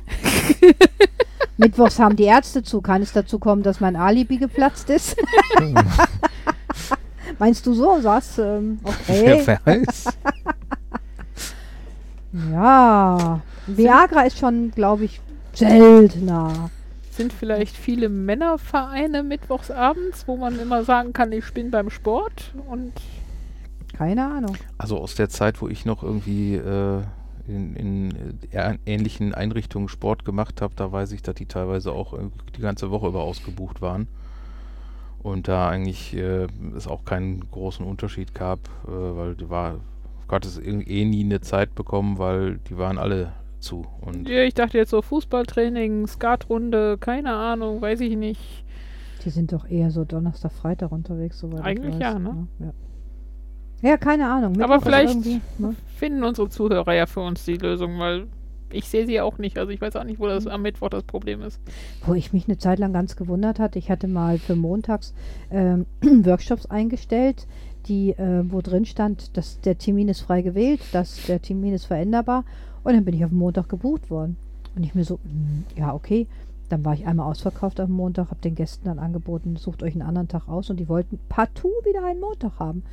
Mittwochs 1.58 2.00
haben 2.00 2.16
die 2.16 2.24
Ärzte 2.24 2.64
zu. 2.64 2.82
Kann 2.82 3.02
es 3.02 3.14
dazu 3.14 3.40
kommen, 3.40 3.64
dass 3.64 3.80
mein 3.80 3.96
Alibi 3.96 4.38
geplatzt 4.38 4.90
ist? 4.90 5.16
Meinst 7.40 7.66
du 7.66 7.74
so? 7.74 8.00
Sagst 8.02 8.40
ähm, 8.40 8.80
okay. 8.84 9.42
Wer 9.46 9.60
weiß. 9.66 10.06
ja. 12.52 13.42
Viagra 13.68 14.22
ist 14.22 14.38
schon, 14.40 14.72
glaube 14.72 15.06
ich, 15.06 15.22
seltener. 15.54 16.70
Sind 17.12 17.32
vielleicht 17.32 17.78
viele 17.78 18.10
Männervereine 18.10 19.24
mittwochsabends, 19.24 20.28
wo 20.28 20.36
man 20.36 20.60
immer 20.60 20.84
sagen 20.84 21.14
kann, 21.14 21.32
ich 21.32 21.54
bin 21.54 21.72
beim 21.72 21.90
Sport 21.90 22.54
und. 22.68 22.94
Keine 23.96 24.26
Ahnung. 24.26 24.58
Also 24.80 24.98
aus 24.98 25.14
der 25.14 25.30
Zeit, 25.30 25.62
wo 25.62 25.68
ich 25.68 25.86
noch 25.86 26.02
irgendwie 26.02 26.56
äh, 26.56 27.02
in, 27.48 27.76
in 27.76 28.12
äh, 28.52 28.78
ähnlichen 28.86 29.36
Einrichtungen 29.36 29.88
Sport 29.88 30.26
gemacht 30.26 30.62
habe, 30.62 30.74
da 30.76 30.92
weiß 30.92 31.12
ich, 31.12 31.22
dass 31.22 31.36
die 31.36 31.46
teilweise 31.46 31.92
auch 31.92 32.18
die 32.58 32.62
ganze 32.62 32.90
Woche 32.90 33.08
über 33.08 33.22
ausgebucht 33.22 33.82
waren. 33.82 34.08
Und 35.24 35.48
da 35.48 35.70
eigentlich 35.70 36.14
äh, 36.16 36.48
es 36.76 36.88
auch 36.88 37.06
keinen 37.06 37.50
großen 37.50 37.86
Unterschied 37.86 38.36
gab, 38.36 38.60
äh, 38.86 38.92
weil 38.92 39.36
die 39.36 39.50
war, 39.50 39.80
Gott 40.28 40.46
es 40.46 40.60
eh 40.60 41.06
nie 41.06 41.24
eine 41.24 41.40
Zeit 41.40 41.74
bekommen, 41.76 42.18
weil 42.18 42.60
die 42.70 42.78
waren 42.78 42.98
alle 42.98 43.32
zu. 43.60 43.86
Und 44.02 44.28
ja, 44.28 44.44
ich 44.44 44.54
dachte 44.54 44.78
jetzt 44.78 44.90
so 44.90 45.02
Fußballtraining, 45.02 46.08
Skatrunde, 46.08 46.98
keine 47.00 47.34
Ahnung, 47.34 47.82
weiß 47.82 48.02
ich 48.02 48.18
nicht. 48.18 48.66
Die 49.24 49.30
sind 49.30 49.54
doch 49.54 49.66
eher 49.66 49.90
so 49.90 50.04
Donnerstag, 50.04 50.52
Freitag 50.52 50.92
unterwegs, 50.92 51.40
soweit 51.40 51.64
Eigentlich 51.64 51.98
ja, 51.98 52.20
ne? 52.20 52.48
ne? 52.60 52.74
Ja. 53.82 53.90
ja. 53.90 53.98
keine 53.98 54.30
Ahnung. 54.30 54.52
Mittwoch 54.52 54.66
Aber 54.66 54.82
vielleicht 54.82 55.26
ne? 55.26 55.76
finden 55.96 56.24
unsere 56.24 56.50
Zuhörer 56.50 56.94
ja 56.94 57.06
für 57.06 57.22
uns 57.22 57.46
die 57.46 57.56
Lösung, 57.56 57.98
weil 58.00 58.28
ich 58.74 58.90
sehe 58.90 59.06
sie 59.06 59.22
auch 59.22 59.38
nicht. 59.38 59.58
Also 59.58 59.72
ich 59.72 59.82
weiß 59.82 59.96
auch 59.96 60.04
nicht, 60.04 60.20
wo 60.20 60.28
das 60.28 60.48
am 60.48 60.62
Mittwoch 60.62 60.90
das 60.90 61.04
Problem 61.04 61.42
ist. 61.42 61.60
Wo 62.06 62.14
ich 62.14 62.34
mich 62.34 62.48
eine 62.48 62.58
Zeit 62.58 62.80
lang 62.80 62.94
ganz 62.94 63.16
gewundert 63.16 63.60
hatte, 63.60 63.80
ich 63.80 63.90
hatte 63.90 64.08
mal 64.08 64.38
für 64.38 64.56
montags 64.56 65.14
ähm, 65.52 65.86
Workshops 66.02 66.66
eingestellt, 66.66 67.48
die, 67.88 68.12
äh, 68.12 68.44
wo 68.50 68.62
drin 68.62 68.86
stand, 68.86 69.36
dass 69.38 69.60
der 69.62 69.78
Termin 69.78 70.08
ist 70.08 70.22
frei 70.22 70.42
gewählt, 70.42 70.82
dass 70.92 71.26
der 71.26 71.42
Termin 71.42 71.74
ist 71.74 71.86
veränderbar. 71.86 72.46
Und 72.84 72.94
dann 72.94 73.06
bin 73.06 73.16
ich 73.16 73.24
auf 73.24 73.32
Montag 73.32 73.70
gebucht 73.70 74.10
worden. 74.10 74.38
Und 74.76 74.84
ich 74.84 74.96
mir 74.96 75.04
so, 75.04 75.20
mh, 75.24 75.30
hm, 75.30 75.64
ja, 75.78 75.94
okay. 75.94 76.28
Dann 76.70 76.84
war 76.86 76.94
ich 76.94 77.06
einmal 77.06 77.30
ausverkauft 77.30 77.80
am 77.80 77.92
Montag, 77.92 78.30
habe 78.32 78.42
den 78.42 78.56
Gästen 78.56 78.86
dann 78.86 78.98
angeboten, 78.98 79.58
sucht 79.58 79.84
euch 79.84 79.94
einen 79.94 80.02
anderen 80.02 80.28
Tag 80.28 80.48
aus 80.48 80.70
und 80.70 80.78
die 80.78 80.90
wollten 80.90 81.20
partout 81.30 81.86
wieder 81.86 82.06
einen 82.06 82.20
Montag 82.20 82.58
haben. 82.58 82.84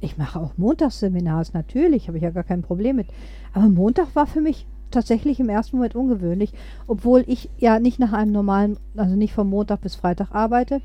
Ich 0.00 0.16
mache 0.16 0.40
auch 0.40 0.52
Montagsseminars, 0.56 1.52
natürlich, 1.52 2.08
habe 2.08 2.16
ich 2.16 2.24
ja 2.24 2.30
gar 2.30 2.44
kein 2.44 2.62
Problem 2.62 2.96
mit. 2.96 3.08
Aber 3.52 3.68
Montag 3.68 4.14
war 4.14 4.26
für 4.26 4.40
mich 4.40 4.66
tatsächlich 4.90 5.38
im 5.40 5.48
ersten 5.48 5.76
Moment 5.76 5.94
ungewöhnlich, 5.94 6.52
obwohl 6.86 7.24
ich 7.26 7.50
ja 7.58 7.78
nicht 7.78 7.98
nach 7.98 8.12
einem 8.12 8.32
normalen, 8.32 8.78
also 8.96 9.14
nicht 9.14 9.34
von 9.34 9.48
Montag 9.48 9.82
bis 9.82 9.94
Freitag 9.94 10.32
arbeite, 10.32 10.80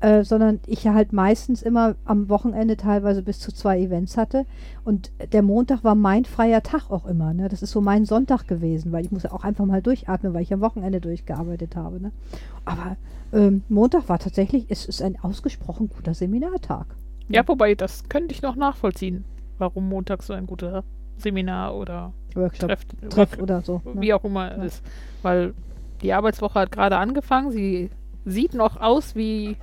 äh, 0.00 0.24
sondern 0.24 0.60
ich 0.66 0.84
ja 0.84 0.92
halt 0.92 1.12
meistens 1.12 1.62
immer 1.62 1.94
am 2.04 2.28
Wochenende 2.28 2.76
teilweise 2.76 3.22
bis 3.22 3.38
zu 3.38 3.52
zwei 3.52 3.80
Events 3.80 4.16
hatte. 4.16 4.44
Und 4.84 5.12
der 5.32 5.42
Montag 5.42 5.84
war 5.84 5.94
mein 5.94 6.24
freier 6.24 6.62
Tag 6.62 6.90
auch 6.90 7.06
immer. 7.06 7.32
Ne? 7.32 7.48
Das 7.48 7.62
ist 7.62 7.70
so 7.70 7.80
mein 7.80 8.04
Sonntag 8.04 8.46
gewesen, 8.48 8.92
weil 8.92 9.04
ich 9.04 9.12
muss 9.12 9.22
ja 9.22 9.32
auch 9.32 9.44
einfach 9.44 9.64
mal 9.64 9.82
durchatmen, 9.82 10.34
weil 10.34 10.42
ich 10.42 10.52
am 10.52 10.60
Wochenende 10.60 11.00
durchgearbeitet 11.00 11.76
habe. 11.76 12.00
Ne? 12.00 12.12
Aber 12.64 12.96
ähm, 13.32 13.62
Montag 13.68 14.08
war 14.08 14.18
tatsächlich, 14.18 14.66
es 14.68 14.84
ist 14.84 15.00
ein 15.00 15.18
ausgesprochen 15.22 15.88
guter 15.88 16.14
Seminartag. 16.14 16.86
Ja, 17.28 17.46
wobei, 17.46 17.74
das 17.74 18.08
könnte 18.08 18.34
ich 18.34 18.42
noch 18.42 18.56
nachvollziehen, 18.56 19.24
warum 19.58 19.88
Montag 19.88 20.22
so 20.22 20.32
ein 20.32 20.46
guter 20.46 20.84
Seminar 21.16 21.74
oder 21.74 22.12
Workshop, 22.34 22.68
Treff, 22.68 22.84
Treff 23.08 23.38
oder 23.38 23.62
so. 23.62 23.80
Ne? 23.84 24.00
Wie 24.00 24.12
auch 24.12 24.24
immer 24.24 24.56
ja. 24.56 24.62
ist. 24.62 24.84
Weil 25.22 25.54
die 26.02 26.12
Arbeitswoche 26.12 26.60
hat 26.60 26.72
gerade 26.72 26.96
angefangen, 26.98 27.50
sie 27.50 27.90
sieht 28.24 28.54
noch 28.54 28.80
aus 28.80 29.14
wie 29.14 29.56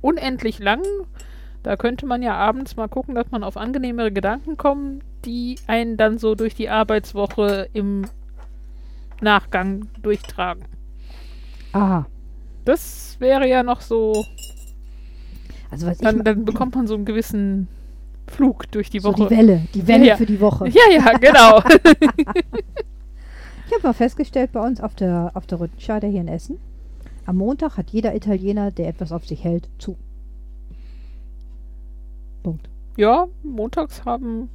unendlich 0.00 0.58
lang. 0.58 0.82
Da 1.62 1.76
könnte 1.76 2.06
man 2.06 2.22
ja 2.22 2.34
abends 2.34 2.76
mal 2.76 2.88
gucken, 2.88 3.14
dass 3.14 3.30
man 3.30 3.44
auf 3.44 3.56
angenehmere 3.56 4.12
Gedanken 4.12 4.56
kommt, 4.56 5.02
die 5.24 5.56
einen 5.66 5.96
dann 5.96 6.18
so 6.18 6.34
durch 6.34 6.54
die 6.54 6.68
Arbeitswoche 6.68 7.68
im 7.72 8.06
Nachgang 9.20 9.88
durchtragen. 10.02 10.64
Aha. 11.72 12.06
Das 12.64 13.16
wäre 13.20 13.48
ja 13.48 13.62
noch 13.62 13.80
so 13.80 14.24
also 15.74 15.86
was 15.86 15.98
dann, 15.98 16.24
dann 16.24 16.44
bekommt 16.44 16.74
man 16.74 16.86
so 16.86 16.94
einen 16.94 17.04
gewissen 17.04 17.68
Flug 18.26 18.70
durch 18.70 18.90
die 18.90 19.04
Woche. 19.04 19.18
So 19.18 19.28
die 19.28 19.36
Welle, 19.36 19.66
die 19.74 19.86
Welle 19.86 20.06
ja. 20.06 20.16
für 20.16 20.26
die 20.26 20.40
Woche. 20.40 20.68
Ja, 20.68 20.82
ja, 20.90 21.12
genau. 21.18 21.58
ich 23.66 23.72
habe 23.72 23.82
mal 23.82 23.92
festgestellt 23.92 24.52
bei 24.52 24.60
uns 24.60 24.80
auf 24.80 24.94
der, 24.94 25.32
auf 25.34 25.46
der 25.46 25.60
Rüttenscheide 25.60 26.06
hier 26.06 26.20
in 26.20 26.28
Essen, 26.28 26.58
am 27.26 27.36
Montag 27.36 27.76
hat 27.76 27.90
jeder 27.90 28.14
Italiener, 28.14 28.70
der 28.70 28.88
etwas 28.88 29.12
auf 29.12 29.26
sich 29.26 29.44
hält, 29.44 29.68
zu. 29.78 29.96
Punkt. 32.42 32.68
Ja, 32.96 33.26
montags 33.42 34.04
haben 34.04 34.50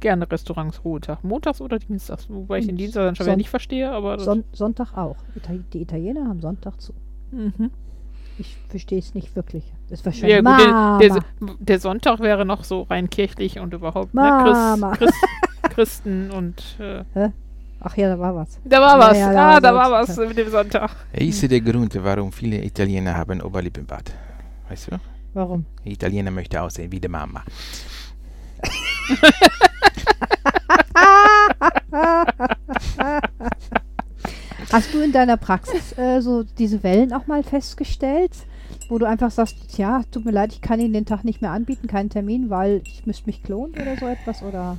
gerne 0.00 0.30
Restaurants 0.30 0.84
Ruhetag. 0.84 1.24
Montags 1.24 1.60
oder 1.60 1.78
Dienstags, 1.78 2.28
wobei 2.28 2.58
ich 2.58 2.66
den 2.66 2.76
Dienstag 2.76 3.04
dann 3.04 3.16
schon 3.16 3.26
wieder 3.26 3.36
nicht 3.36 3.50
verstehe, 3.50 3.90
aber. 3.90 4.18
Son 4.18 4.44
Sonntag 4.52 4.96
auch. 4.96 5.16
Die 5.72 5.82
Italiener 5.82 6.28
haben 6.28 6.40
Sonntag 6.40 6.80
zu. 6.80 6.92
Mhm. 7.30 7.70
Ich 8.40 8.56
verstehe 8.70 8.98
es 8.98 9.14
nicht 9.14 9.36
wirklich. 9.36 9.62
War 9.90 10.12
schon 10.14 10.30
ja, 10.30 10.40
gut, 10.40 10.58
der, 10.58 11.10
der, 11.10 11.22
der, 11.58 11.78
Sonntag 11.78 12.20
wäre 12.20 12.46
noch 12.46 12.64
so 12.64 12.82
rein 12.82 13.10
kirchlich 13.10 13.58
und 13.58 13.74
überhaupt 13.74 14.14
ne, 14.14 14.40
Christ, 14.42 14.82
Christ, 14.98 15.14
Christen 15.74 16.30
und. 16.30 16.62
Äh, 16.78 17.04
Ach 17.80 17.94
ja, 17.98 18.08
da 18.08 18.18
war 18.18 18.34
was. 18.34 18.58
Da 18.64 18.80
war 18.80 18.98
was. 18.98 19.18
Ja, 19.18 19.30
ja, 19.30 19.56
ah, 19.56 19.60
da 19.60 19.74
war 19.74 19.90
was 19.90 20.16
mit 20.16 20.38
dem 20.38 20.50
Sonntag. 20.50 20.90
Ist 21.12 21.50
der 21.50 21.60
Grund, 21.60 21.94
warum 22.02 22.32
viele 22.32 22.64
Italiener 22.64 23.14
haben 23.14 23.42
Oberlippenbart. 23.42 24.10
Weißt 24.70 24.90
du? 24.90 24.96
Warum? 25.34 25.66
Die 25.84 25.92
Italiener 25.92 26.30
möchte 26.30 26.62
aussehen 26.62 26.90
wie 26.90 27.00
die 27.00 27.08
Mama. 27.08 27.44
Hast 34.72 34.94
du 34.94 35.00
in 35.00 35.12
deiner 35.12 35.36
Praxis 35.36 35.96
äh, 35.98 36.20
so 36.20 36.44
diese 36.44 36.82
Wellen 36.82 37.12
auch 37.12 37.26
mal 37.26 37.42
festgestellt, 37.42 38.32
wo 38.88 38.98
du 38.98 39.06
einfach 39.06 39.30
sagst, 39.30 39.78
ja, 39.78 40.02
tut 40.12 40.24
mir 40.24 40.30
leid, 40.30 40.52
ich 40.52 40.60
kann 40.60 40.78
Ihnen 40.78 40.92
den 40.92 41.06
Tag 41.06 41.24
nicht 41.24 41.42
mehr 41.42 41.50
anbieten, 41.50 41.88
keinen 41.88 42.08
Termin, 42.08 42.50
weil 42.50 42.82
ich 42.84 43.04
müsste 43.04 43.26
mich 43.26 43.42
klonen 43.42 43.74
oder 43.74 43.96
so 43.96 44.06
etwas 44.06 44.42
oder 44.42 44.78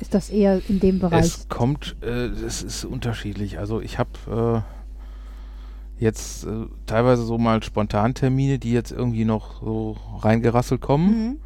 ist 0.00 0.14
das 0.14 0.30
eher 0.30 0.60
in 0.68 0.80
dem 0.80 0.98
Bereich? 0.98 1.24
Es 1.24 1.48
kommt, 1.48 1.96
äh, 2.02 2.26
es 2.26 2.62
ist 2.62 2.84
unterschiedlich. 2.84 3.58
Also 3.58 3.80
ich 3.80 3.98
habe 3.98 4.64
äh, 5.98 6.02
jetzt 6.02 6.44
äh, 6.44 6.66
teilweise 6.86 7.22
so 7.22 7.38
mal 7.38 7.62
Spontantermine, 7.62 8.58
die 8.58 8.72
jetzt 8.72 8.92
irgendwie 8.92 9.24
noch 9.24 9.62
so 9.62 9.96
reingerasselt 10.18 10.80
kommen. 10.80 11.06
Mhm. 11.06 11.36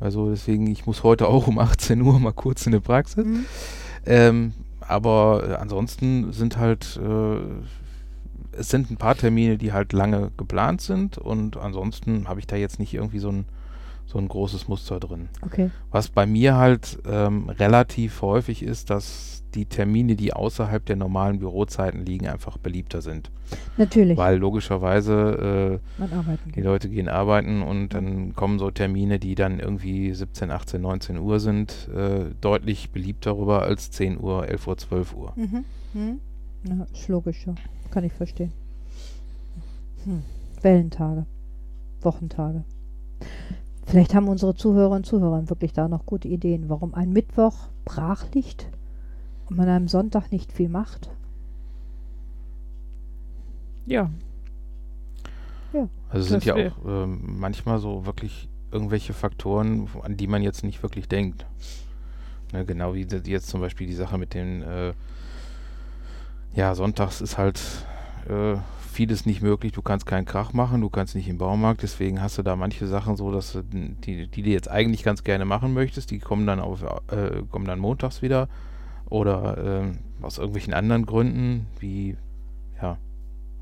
Also 0.00 0.30
deswegen, 0.30 0.68
ich 0.68 0.86
muss 0.86 1.02
heute 1.02 1.26
auch 1.26 1.48
um 1.48 1.58
18 1.58 2.00
Uhr 2.02 2.20
mal 2.20 2.32
kurz 2.32 2.66
in 2.66 2.72
die 2.72 2.80
Praxis. 2.80 3.24
Mhm. 3.24 3.46
Ähm, 4.06 4.52
aber 4.88 5.44
äh, 5.48 5.54
ansonsten 5.54 6.32
sind 6.32 6.56
halt, 6.56 6.98
äh, 7.02 7.38
es 8.52 8.68
sind 8.70 8.90
ein 8.90 8.96
paar 8.96 9.14
Termine, 9.14 9.58
die 9.58 9.72
halt 9.72 9.92
lange 9.92 10.30
geplant 10.36 10.80
sind 10.80 11.18
und 11.18 11.56
ansonsten 11.56 12.28
habe 12.28 12.40
ich 12.40 12.46
da 12.46 12.56
jetzt 12.56 12.78
nicht 12.78 12.94
irgendwie 12.94 13.18
so 13.18 13.30
ein, 13.30 13.44
so 14.06 14.18
ein 14.18 14.26
großes 14.26 14.68
Muster 14.68 14.98
drin. 14.98 15.28
Okay. 15.42 15.70
Was 15.90 16.08
bei 16.08 16.26
mir 16.26 16.56
halt 16.56 16.98
ähm, 17.06 17.50
relativ 17.50 18.22
häufig 18.22 18.62
ist, 18.62 18.90
dass 18.90 19.37
die 19.54 19.66
Termine, 19.66 20.16
die 20.16 20.32
außerhalb 20.32 20.84
der 20.84 20.96
normalen 20.96 21.38
Bürozeiten 21.38 22.04
liegen, 22.04 22.26
einfach 22.26 22.58
beliebter 22.58 23.02
sind. 23.02 23.30
Natürlich. 23.76 24.18
Weil 24.18 24.38
logischerweise 24.38 25.80
äh, 25.98 26.04
die. 26.54 26.60
Leute 26.60 26.88
gehen 26.88 27.08
arbeiten 27.08 27.62
und 27.62 27.94
dann 27.94 28.34
kommen 28.34 28.58
so 28.58 28.70
Termine, 28.70 29.18
die 29.18 29.34
dann 29.34 29.58
irgendwie 29.58 30.12
17, 30.12 30.50
18, 30.50 30.80
19 30.80 31.18
Uhr 31.18 31.40
sind, 31.40 31.88
äh, 31.94 32.26
deutlich 32.40 32.90
beliebter 32.90 33.36
rüber 33.36 33.62
als 33.62 33.90
10 33.90 34.20
Uhr, 34.20 34.48
11 34.48 34.66
Uhr, 34.66 34.76
12 34.76 35.14
Uhr. 35.14 35.32
Mhm. 35.36 35.64
Mhm. 35.94 36.20
Ja, 36.64 36.86
ist 36.92 37.08
logisch, 37.08 37.46
ja. 37.46 37.54
Kann 37.90 38.04
ich 38.04 38.12
verstehen. 38.12 38.52
Hm. 40.04 40.22
Wellentage. 40.62 41.26
Wochentage. 42.02 42.64
Vielleicht 43.86 44.14
haben 44.14 44.28
unsere 44.28 44.54
Zuhörer 44.54 44.96
und 44.96 45.06
Zuhörer 45.06 45.48
wirklich 45.48 45.72
da 45.72 45.88
noch 45.88 46.04
gute 46.04 46.28
Ideen, 46.28 46.68
warum 46.68 46.94
ein 46.94 47.10
Mittwoch 47.10 47.68
brach 47.86 48.26
liegt 48.34 48.64
und 48.64 48.77
man 49.50 49.68
am 49.68 49.88
Sonntag 49.88 50.32
nicht 50.32 50.52
viel 50.52 50.68
macht. 50.68 51.10
Ja, 53.86 54.10
Also 56.10 56.28
sind 56.28 56.44
ja 56.44 56.54
auch 56.54 56.84
ähm, 56.86 57.38
manchmal 57.38 57.78
so 57.78 58.06
wirklich 58.06 58.48
irgendwelche 58.70 59.12
Faktoren, 59.12 59.88
an 60.02 60.16
die 60.16 60.26
man 60.26 60.42
jetzt 60.42 60.64
nicht 60.64 60.82
wirklich 60.82 61.08
denkt. 61.08 61.46
Ne, 62.52 62.64
genau 62.64 62.94
wie 62.94 63.06
jetzt 63.24 63.48
zum 63.48 63.60
Beispiel 63.60 63.86
die 63.86 63.94
Sache 63.94 64.16
mit 64.16 64.32
den, 64.34 64.62
äh, 64.62 64.92
ja, 66.54 66.74
sonntags 66.74 67.20
ist 67.20 67.36
halt 67.36 67.60
äh, 68.28 68.56
vieles 68.90 69.26
nicht 69.26 69.42
möglich. 69.42 69.72
Du 69.72 69.82
kannst 69.82 70.06
keinen 70.06 70.24
Krach 70.24 70.54
machen, 70.54 70.80
du 70.80 70.88
kannst 70.88 71.14
nicht 71.14 71.28
im 71.28 71.38
Baumarkt, 71.38 71.82
deswegen 71.82 72.22
hast 72.22 72.38
du 72.38 72.42
da 72.42 72.56
manche 72.56 72.86
Sachen 72.86 73.16
so, 73.16 73.30
dass 73.30 73.52
du 73.52 73.62
die, 73.62 74.28
die 74.28 74.42
du 74.42 74.50
jetzt 74.50 74.70
eigentlich 74.70 75.02
ganz 75.02 75.24
gerne 75.24 75.44
machen 75.44 75.74
möchtest, 75.74 76.10
die 76.10 76.18
kommen 76.18 76.46
dann 76.46 76.60
auf, 76.60 76.82
äh, 76.82 77.42
kommen 77.50 77.66
dann 77.66 77.78
montags 77.78 78.22
wieder 78.22 78.48
oder 79.10 79.56
ähm, 79.58 79.98
aus 80.22 80.38
irgendwelchen 80.38 80.74
anderen 80.74 81.06
Gründen, 81.06 81.66
wie 81.80 82.16
ja, 82.80 82.98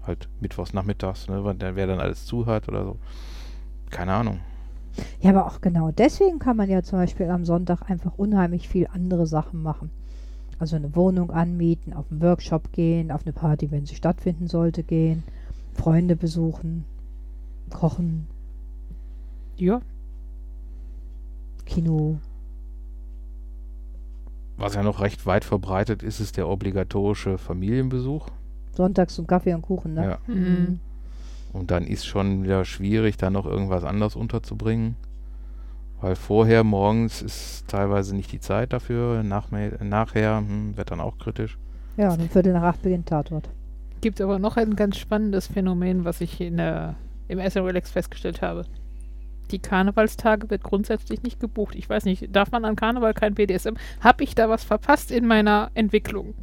halt 0.06 0.28
mittwochs 0.40 0.72
nachmittags, 0.72 1.28
ne, 1.28 1.42
wer 1.44 1.86
dann 1.86 2.00
alles 2.00 2.26
zu 2.26 2.46
hat 2.46 2.68
oder 2.68 2.84
so. 2.84 2.96
Keine 3.90 4.14
Ahnung. 4.14 4.40
Ja, 5.20 5.30
aber 5.30 5.46
auch 5.46 5.60
genau 5.60 5.90
deswegen 5.90 6.38
kann 6.38 6.56
man 6.56 6.70
ja 6.70 6.82
zum 6.82 6.98
Beispiel 6.98 7.30
am 7.30 7.44
Sonntag 7.44 7.90
einfach 7.90 8.16
unheimlich 8.16 8.68
viel 8.68 8.88
andere 8.92 9.26
Sachen 9.26 9.62
machen. 9.62 9.90
Also 10.58 10.76
eine 10.76 10.96
Wohnung 10.96 11.30
anmieten, 11.30 11.92
auf 11.92 12.06
einen 12.10 12.22
Workshop 12.22 12.72
gehen, 12.72 13.10
auf 13.10 13.22
eine 13.24 13.34
Party, 13.34 13.70
wenn 13.70 13.84
sie 13.84 13.94
stattfinden 13.94 14.46
sollte, 14.46 14.82
gehen, 14.82 15.22
Freunde 15.74 16.16
besuchen, 16.16 16.86
kochen, 17.70 18.26
ja. 19.56 19.80
Kino. 21.66 22.18
Was 24.56 24.74
ja 24.74 24.82
noch 24.82 25.00
recht 25.00 25.26
weit 25.26 25.44
verbreitet 25.44 26.02
ist, 26.02 26.20
ist 26.20 26.36
der 26.36 26.48
obligatorische 26.48 27.38
Familienbesuch. 27.38 28.28
Sonntags 28.72 29.14
zum 29.14 29.26
Kaffee 29.26 29.54
und 29.54 29.62
Kuchen, 29.62 29.94
ne? 29.94 30.04
Ja. 30.04 30.18
Mhm. 30.32 30.80
Und 31.52 31.70
dann 31.70 31.84
ist 31.84 32.06
schon 32.06 32.44
wieder 32.44 32.64
schwierig, 32.64 33.16
da 33.16 33.30
noch 33.30 33.46
irgendwas 33.46 33.84
anderes 33.84 34.16
unterzubringen. 34.16 34.96
Weil 36.00 36.14
vorher, 36.14 36.64
morgens 36.64 37.22
ist 37.22 37.68
teilweise 37.68 38.14
nicht 38.14 38.30
die 38.32 38.40
Zeit 38.40 38.72
dafür. 38.72 39.22
Nach, 39.22 39.50
nachher 39.50 40.38
hm, 40.38 40.76
wird 40.76 40.90
dann 40.90 41.00
auch 41.00 41.18
kritisch. 41.18 41.58
Ja, 41.96 42.12
und 42.12 42.20
um 42.20 42.28
Viertel 42.28 42.52
nach 42.52 42.62
acht 42.62 42.82
beginnt 42.82 43.08
Tatort. 43.08 43.48
Gibt 44.02 44.20
aber 44.20 44.38
noch 44.38 44.58
ein 44.58 44.76
ganz 44.76 44.98
spannendes 44.98 45.46
Phänomen, 45.46 46.04
was 46.04 46.20
ich 46.20 46.40
in 46.40 46.58
der, 46.58 46.96
im 47.28 47.38
SN 47.38 47.64
Relax 47.64 47.90
festgestellt 47.90 48.42
habe. 48.42 48.66
Die 49.50 49.58
Karnevalstage 49.58 50.50
wird 50.50 50.62
grundsätzlich 50.62 51.22
nicht 51.22 51.40
gebucht. 51.40 51.74
Ich 51.74 51.88
weiß 51.88 52.04
nicht, 52.04 52.34
darf 52.34 52.50
man 52.50 52.64
an 52.64 52.76
Karneval 52.76 53.14
kein 53.14 53.34
BDSM? 53.34 53.74
Habe 54.00 54.24
ich 54.24 54.34
da 54.34 54.48
was 54.48 54.64
verpasst 54.64 55.10
in 55.10 55.26
meiner 55.26 55.70
Entwicklung? 55.74 56.34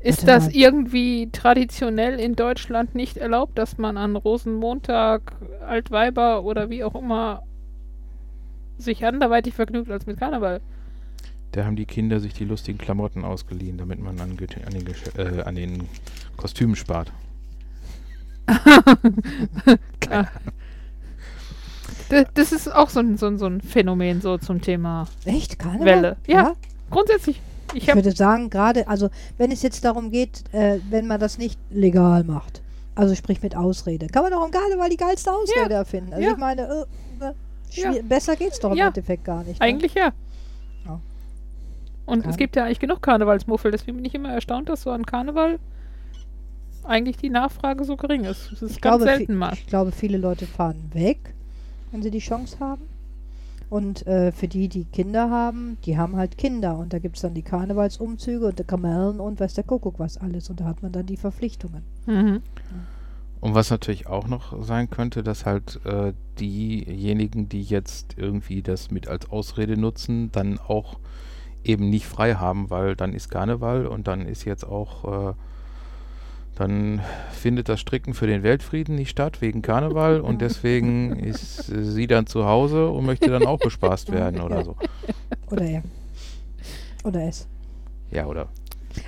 Ist 0.00 0.26
das 0.26 0.48
irgendwie 0.48 1.30
traditionell 1.30 2.18
in 2.18 2.34
Deutschland 2.34 2.94
nicht 2.94 3.18
erlaubt, 3.18 3.56
dass 3.56 3.78
man 3.78 3.96
an 3.96 4.16
Rosenmontag 4.16 5.32
Altweiber 5.64 6.42
oder 6.42 6.70
wie 6.70 6.82
auch 6.82 6.96
immer 6.96 7.44
sich 8.78 9.06
anderweitig 9.06 9.54
vergnügt 9.54 9.90
als 9.90 10.06
mit 10.06 10.18
Karneval? 10.18 10.60
Da 11.52 11.64
haben 11.64 11.76
die 11.76 11.84
Kinder 11.84 12.18
sich 12.18 12.32
die 12.32 12.44
lustigen 12.44 12.78
Klamotten 12.78 13.24
ausgeliehen, 13.24 13.78
damit 13.78 14.00
man 14.00 14.18
an, 14.20 14.30
an, 14.30 14.72
den, 14.72 14.94
äh, 15.16 15.42
an 15.42 15.54
den 15.54 15.88
Kostümen 16.36 16.74
spart. 16.74 17.12
Klar. 20.00 20.30
Das, 22.34 22.52
ist 22.52 22.72
auch 22.72 22.90
so 22.90 23.00
ein, 23.00 23.16
so, 23.16 23.26
ein, 23.26 23.38
so 23.38 23.46
ein 23.46 23.60
Phänomen 23.60 24.20
so 24.20 24.36
zum 24.38 24.60
Thema 24.60 25.06
Echt? 25.24 25.58
Karneval? 25.58 25.86
Welle. 25.86 26.16
Ja, 26.26 26.52
grundsätzlich. 26.90 27.40
Ich 27.74 27.88
Ich 27.88 27.94
würde 27.94 28.12
sagen, 28.12 28.50
gerade, 28.50 28.86
also 28.86 29.08
wenn 29.38 29.50
es 29.50 29.62
jetzt 29.62 29.84
darum 29.84 30.10
geht, 30.10 30.44
äh, 30.52 30.78
wenn 30.90 31.06
man 31.06 31.18
das 31.18 31.38
nicht 31.38 31.58
legal 31.70 32.22
macht, 32.24 32.60
also 32.94 33.14
sprich 33.14 33.42
mit 33.42 33.56
Ausrede, 33.56 34.08
kann 34.08 34.22
man 34.24 34.32
doch 34.32 34.42
am 34.44 34.50
Karneval 34.50 34.90
die 34.90 34.98
geilste 34.98 35.32
Ausrede 35.32 35.72
erfinden. 35.74 36.12
Also 36.12 36.22
ja. 36.24 36.32
ich 36.32 36.36
meine, 36.36 36.62
äh, 37.20 37.24
äh, 37.24 37.32
Ja. 37.70 37.92
besser 38.02 38.36
geht's 38.36 38.60
doch 38.60 38.72
im 38.72 38.76
Ja. 38.76 38.88
Endeffekt 38.88 39.24
gar 39.24 39.42
nicht. 39.44 39.58
Ne? 39.60 39.66
eigentlich 39.66 39.94
ja. 39.94 40.12
Ja. 40.84 41.00
Und 42.04 42.20
Karne- 42.20 42.30
es 42.30 42.36
gibt 42.36 42.56
ja 42.56 42.64
eigentlich 42.66 42.80
genug 42.80 43.00
Karnevalsmuffel, 43.00 43.70
deswegen 43.70 43.96
bin 43.96 44.04
ich 44.04 44.14
immer 44.14 44.34
erstaunt, 44.34 44.68
dass 44.68 44.82
so 44.82 44.90
an 44.90 45.06
Karneval 45.06 45.58
eigentlich 46.84 47.16
die 47.16 47.30
Nachfrage 47.30 47.84
so 47.84 47.96
gering 47.96 48.24
ist. 48.24 48.50
Das 48.52 48.60
ist 48.60 48.72
Ich 48.72 48.80
ganz 48.82 48.98
glaube, 48.98 49.04
selten 49.16 49.34
mal. 49.36 49.52
ich 49.54 49.66
glaube, 49.66 49.92
viele 49.92 50.18
Leute 50.18 50.46
fahren 50.46 50.90
weg, 50.92 51.32
wenn 51.92 52.02
sie 52.02 52.10
die 52.10 52.18
Chance 52.18 52.58
haben. 52.58 52.82
Und 53.70 54.06
äh, 54.06 54.32
für 54.32 54.48
die, 54.48 54.68
die 54.68 54.84
Kinder 54.84 55.30
haben, 55.30 55.78
die 55.86 55.96
haben 55.96 56.16
halt 56.16 56.36
Kinder. 56.36 56.76
Und 56.76 56.92
da 56.92 56.98
gibt 56.98 57.16
es 57.16 57.22
dann 57.22 57.32
die 57.32 57.42
Karnevalsumzüge 57.42 58.48
und 58.48 58.58
die 58.58 58.64
Kamellen 58.64 59.18
und 59.18 59.40
weiß 59.40 59.54
der 59.54 59.64
Kuckuck 59.64 59.98
was 59.98 60.18
alles. 60.18 60.50
Und 60.50 60.60
da 60.60 60.64
hat 60.64 60.82
man 60.82 60.92
dann 60.92 61.06
die 61.06 61.16
Verpflichtungen. 61.16 61.82
Mhm. 62.06 62.42
Und 63.40 63.54
was 63.54 63.70
natürlich 63.70 64.06
auch 64.06 64.28
noch 64.28 64.62
sein 64.62 64.90
könnte, 64.90 65.22
dass 65.22 65.46
halt 65.46 65.80
äh, 65.86 66.12
diejenigen, 66.38 67.48
die 67.48 67.62
jetzt 67.62 68.18
irgendwie 68.18 68.62
das 68.62 68.90
mit 68.90 69.08
als 69.08 69.30
Ausrede 69.30 69.76
nutzen, 69.76 70.30
dann 70.32 70.58
auch 70.58 70.98
eben 71.64 71.88
nicht 71.90 72.06
frei 72.06 72.34
haben, 72.34 72.70
weil 72.70 72.94
dann 72.94 73.14
ist 73.14 73.30
Karneval 73.30 73.86
und 73.86 74.06
dann 74.06 74.26
ist 74.26 74.44
jetzt 74.44 74.64
auch, 74.64 75.30
äh, 75.30 75.34
dann 76.56 77.00
findet 77.32 77.68
das 77.68 77.80
Stricken 77.80 78.14
für 78.14 78.26
den 78.26 78.42
Weltfrieden 78.42 78.94
nicht 78.94 79.10
statt 79.10 79.40
wegen 79.40 79.62
Karneval 79.62 80.20
und 80.20 80.40
deswegen 80.42 81.18
ist 81.18 81.66
sie 81.66 82.06
dann 82.06 82.26
zu 82.26 82.44
Hause 82.46 82.88
und 82.88 83.06
möchte 83.06 83.30
dann 83.30 83.46
auch 83.46 83.58
bespaßt 83.58 84.12
werden 84.12 84.40
oder 84.40 84.64
so. 84.64 84.76
Oder 85.50 85.64
er. 85.64 85.82
Oder 87.04 87.22
es. 87.28 87.46
Ja, 88.10 88.26
oder 88.26 88.48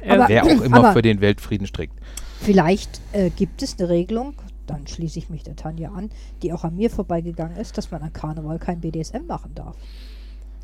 Aber- 0.08 0.28
wer 0.28 0.44
auch 0.44 0.62
immer 0.62 0.78
aber- 0.78 0.92
für 0.94 1.02
den 1.02 1.20
Weltfrieden 1.20 1.66
strickt. 1.66 1.94
Vielleicht 2.40 3.00
äh, 3.12 3.30
gibt 3.30 3.62
es 3.62 3.78
eine 3.78 3.88
Regelung, 3.88 4.34
dann 4.66 4.86
schließe 4.86 5.18
ich 5.18 5.30
mich 5.30 5.42
der 5.44 5.56
Tanja 5.56 5.90
an, 5.92 6.10
die 6.42 6.52
auch 6.52 6.64
an 6.64 6.74
mir 6.76 6.90
vorbeigegangen 6.90 7.56
ist, 7.56 7.76
dass 7.78 7.90
man 7.90 8.02
an 8.02 8.12
Karneval 8.12 8.58
kein 8.58 8.80
BDSM 8.80 9.26
machen 9.26 9.54
darf. 9.54 9.76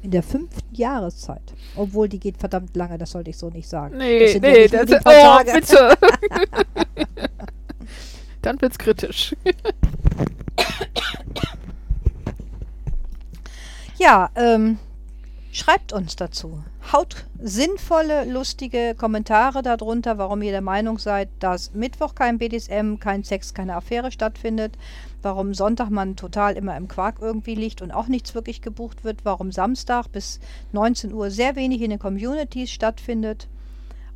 In 0.03 0.11
der 0.11 0.23
fünften 0.23 0.75
Jahreszeit. 0.75 1.43
Obwohl 1.77 2.09
die 2.09 2.19
geht 2.19 2.39
verdammt 2.39 2.75
lange, 2.75 2.97
das 2.97 3.11
sollte 3.11 3.31
ich 3.31 3.37
so 3.37 3.51
nicht 3.51 3.69
sagen. 3.69 3.99
Nee, 3.99 4.33
ja 4.33 4.39
nee, 4.41 4.69
nur 4.69 4.69
das 4.69 4.91
ist. 4.91 5.01
Oh, 5.05 5.11
Tage. 5.11 5.53
bitte! 5.53 5.99
Dann 8.43 8.61
wird's 8.63 8.79
kritisch. 8.79 9.35
Ja, 14.01 14.31
ähm, 14.35 14.79
schreibt 15.53 15.93
uns 15.93 16.17
dazu. 16.17 16.65
Haut 16.91 17.27
sinnvolle, 17.39 18.25
lustige 18.25 18.95
Kommentare 18.95 19.61
darunter, 19.61 20.17
warum 20.17 20.41
ihr 20.41 20.53
der 20.53 20.63
Meinung 20.63 20.99
seid, 20.99 21.29
dass 21.39 21.75
Mittwoch 21.75 22.15
kein 22.15 22.39
BDSM, 22.39 22.97
kein 22.99 23.25
Sex, 23.25 23.53
keine 23.53 23.77
Affäre 23.77 24.11
stattfindet, 24.11 24.79
warum 25.23 25.55
Sonntag 25.55 25.91
man 25.91 26.17
total 26.17 26.55
immer 26.55 26.77
im 26.77 26.89
Quark 26.89 27.17
irgendwie 27.21 27.55
liegt 27.55 27.83
und 27.83 27.91
auch 27.93 28.09
nichts 28.09 28.35
wirklich 28.35 28.63
gebucht 28.63 29.05
wird, 29.05 29.25
warum 29.25 29.53
Samstag 29.53 30.09
bis 30.13 30.41
19 30.73 31.13
Uhr 31.13 31.31
sehr 31.31 31.57
wenig 31.57 31.83
in 31.83 31.91
den 31.91 31.99
Communities 31.99 32.71
stattfindet 32.71 33.49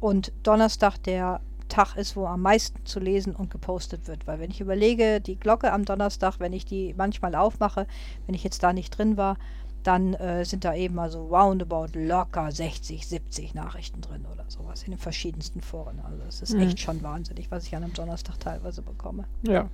und 0.01 0.33
Donnerstag 0.43 0.99
der 1.05 1.41
Tag 1.69 1.97
ist, 1.97 2.15
wo 2.15 2.27
am 2.27 2.43
meisten 2.43 2.85
zu 2.85 3.01
lesen 3.01 3.35
und 3.35 3.51
gepostet 3.51 4.07
wird. 4.07 4.27
Weil 4.27 4.39
wenn 4.39 4.51
ich 4.51 4.61
überlege, 4.61 5.21
die 5.21 5.37
Glocke 5.37 5.73
am 5.73 5.85
Donnerstag, 5.85 6.39
wenn 6.39 6.53
ich 6.53 6.67
die 6.67 6.95
manchmal 6.97 7.35
aufmache, 7.35 7.87
wenn 8.27 8.35
ich 8.35 8.45
jetzt 8.45 8.63
da 8.63 8.73
nicht 8.73 8.97
drin 8.97 9.17
war, 9.17 9.39
dann 9.83 10.15
äh, 10.15 10.45
sind 10.45 10.65
da 10.65 10.75
eben 10.75 10.99
also 10.99 11.27
roundabout 11.27 11.89
locker 11.95 12.51
60, 12.51 13.07
70 13.07 13.55
Nachrichten 13.55 14.01
drin 14.01 14.25
oder 14.33 14.45
sowas 14.49 14.83
in 14.83 14.93
den 14.93 14.99
verschiedensten 14.99 15.61
Foren. 15.61 16.01
Also 16.01 16.23
es 16.29 16.43
ist 16.43 16.55
Mhm. 16.55 16.61
echt 16.61 16.81
schon 16.81 17.03
wahnsinnig, 17.03 17.51
was 17.51 17.67
ich 17.67 17.75
an 17.77 17.83
einem 17.85 17.93
Donnerstag 17.93 18.39
teilweise 18.41 18.81
bekomme. 18.83 19.25
Ja. 19.43 19.69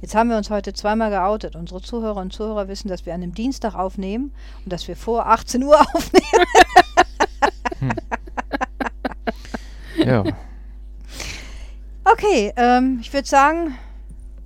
Jetzt 0.00 0.14
haben 0.14 0.30
wir 0.30 0.36
uns 0.36 0.50
heute 0.50 0.72
zweimal 0.72 1.10
geoutet. 1.10 1.56
Unsere 1.56 1.80
Zuhörer 1.82 2.20
und 2.20 2.32
Zuhörer 2.32 2.68
wissen, 2.68 2.88
dass 2.88 3.06
wir 3.06 3.14
an 3.14 3.22
einem 3.22 3.34
Dienstag 3.34 3.74
aufnehmen 3.74 4.32
und 4.64 4.72
dass 4.72 4.86
wir 4.88 4.96
vor 4.96 5.26
18 5.26 5.62
Uhr 5.64 5.80
aufnehmen. 5.94 6.44
Ja, 9.96 10.24
Okay, 12.04 12.52
ähm, 12.56 12.98
ich 13.00 13.12
würde 13.12 13.26
sagen, 13.26 13.74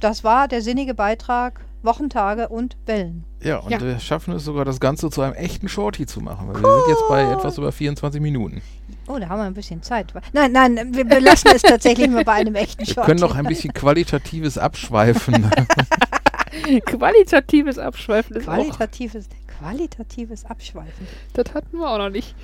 das 0.01 0.25
war 0.25 0.49
der 0.49 0.63
sinnige 0.63 0.95
Beitrag 0.95 1.61
Wochentage 1.83 2.49
und 2.49 2.77
Wellen. 2.87 3.25
Ja, 3.43 3.59
und 3.59 3.71
Ja. 3.71 3.81
wir 3.81 3.99
schaffen 4.01 4.35
es 4.35 4.45
sogar, 4.45 4.65
das 4.65 4.81
Ganze 4.81 5.11
zu 5.11 5.21
einem 5.23 5.35
echten 5.35 5.69
Shorty 5.69 6.07
zu 6.07 6.21
machen. 6.21 6.49
Weil 6.49 6.63
wir 6.63 6.75
sind 6.83 6.89
jetzt 6.89 7.05
bei 7.09 7.23
etwas 7.31 7.59
über 7.59 7.71
24 7.73 8.21
Minuten. 8.21 8.63
Oh, 9.11 9.19
da 9.19 9.29
haben 9.29 9.39
wir 9.41 9.45
ein 9.47 9.55
bisschen 9.55 9.83
Zeit. 9.83 10.13
Nein, 10.33 10.53
nein, 10.53 10.95
wir 10.95 11.05
belassen 11.05 11.51
es 11.55 11.63
tatsächlich 11.63 12.09
mal 12.09 12.23
bei 12.25 12.35
einem 12.35 12.55
echten 12.55 12.87
Wir 12.87 12.95
Short. 12.95 13.07
können 13.07 13.19
noch 13.21 13.35
ein 13.35 13.45
bisschen 13.45 13.73
qualitatives 13.75 14.57
Abschweifen. 14.57 15.51
Qualitatives 16.87 17.79
Abschweifen 17.79 18.37
ist 18.37 18.49
auch. 18.49 18.55
qualitatives, 18.55 19.29
qualitatives 19.59 20.45
Abschweifen. 20.45 21.07
Das 21.33 21.55
hatten 21.55 21.77
wir 21.79 21.89
auch 21.89 21.99
noch 21.99 22.11
nicht. 22.11 22.35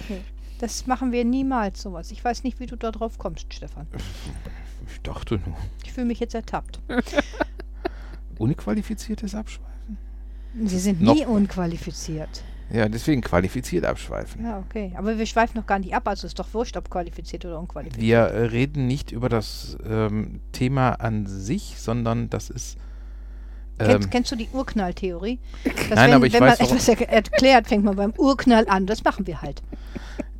Das 0.58 0.86
machen 0.86 1.12
wir 1.12 1.24
niemals 1.24 1.82
sowas. 1.82 2.10
Ich 2.10 2.24
weiß 2.24 2.42
nicht, 2.42 2.58
wie 2.60 2.66
du 2.66 2.76
da 2.76 2.90
drauf 2.90 3.18
kommst, 3.18 3.52
Stefan. 3.54 3.86
ich 4.92 5.00
dachte 5.02 5.34
nur. 5.46 5.56
Ich 5.84 5.92
fühle 5.92 6.06
mich 6.06 6.18
jetzt 6.20 6.34
ertappt. 6.34 6.80
Unqualifiziertes 8.38 9.34
Abschweifen? 9.34 9.98
Sie 10.64 10.78
sind 10.78 11.00
Noch- 11.02 11.14
nie 11.14 11.26
unqualifiziert. 11.26 12.42
Ja, 12.70 12.88
deswegen 12.88 13.20
qualifiziert 13.20 13.84
abschweifen. 13.84 14.44
Ja, 14.44 14.58
okay. 14.58 14.92
Aber 14.96 15.18
wir 15.18 15.26
schweifen 15.26 15.58
noch 15.58 15.66
gar 15.66 15.78
nicht 15.78 15.94
ab, 15.94 16.08
also 16.08 16.26
ist 16.26 16.38
doch 16.38 16.52
wurscht, 16.52 16.76
ob 16.76 16.90
qualifiziert 16.90 17.44
oder 17.44 17.60
unqualifiziert. 17.60 18.02
Wir 18.02 18.18
äh, 18.18 18.46
reden 18.46 18.86
nicht 18.86 19.12
über 19.12 19.28
das 19.28 19.78
ähm, 19.88 20.40
Thema 20.52 20.92
an 20.94 21.26
sich, 21.26 21.76
sondern 21.78 22.28
das 22.28 22.50
ist. 22.50 22.76
Ähm, 23.78 23.86
Kennst, 23.88 24.10
kennst 24.10 24.32
du 24.32 24.36
die 24.36 24.48
Urknalltheorie? 24.52 25.38
Dass 25.64 25.74
Nein, 25.90 26.08
wenn, 26.08 26.14
aber 26.14 26.26
ich 26.26 26.32
wenn 26.32 26.40
weiß, 26.40 26.58
man 26.58 26.68
etwas 26.68 26.88
er 26.88 27.08
erklärt, 27.08 27.68
fängt 27.68 27.84
man 27.84 27.94
beim 27.94 28.14
Urknall 28.16 28.66
an. 28.68 28.86
Das 28.86 29.04
machen 29.04 29.26
wir 29.26 29.42
halt. 29.42 29.62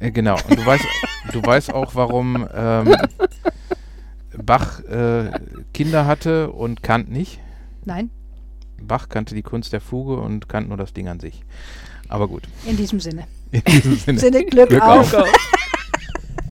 Äh, 0.01 0.11
genau. 0.11 0.37
Und 0.49 0.59
du 0.59 0.67
weißt, 0.67 0.85
du 1.33 1.43
weißt 1.43 1.73
auch, 1.73 1.95
warum 1.95 2.49
ähm, 2.53 2.97
Bach 4.43 4.81
äh, 4.85 5.31
Kinder 5.73 6.07
hatte 6.07 6.51
und 6.51 6.83
Kant 6.83 7.11
nicht. 7.11 7.41
Nein, 7.85 8.11
Bach 8.83 9.09
kannte 9.09 9.35
die 9.35 9.43
Kunst 9.43 9.73
der 9.73 9.81
Fuge 9.81 10.17
und 10.17 10.49
Kant 10.49 10.69
nur 10.69 10.77
das 10.77 10.93
Ding 10.93 11.09
an 11.09 11.21
sich. 11.21 11.45
Aber 12.09 12.29
gut. 12.29 12.45
in 12.67 12.77
diesem 12.77 13.01
Sinne. 13.01 13.25
In 13.53 13.63
diesem 13.65 13.97
Sinne. 13.97 14.19
Sinne 14.19 14.45
Glück, 14.45 14.69
Glück 14.69 14.83
auf. 14.83 15.13
auf. 15.15 15.29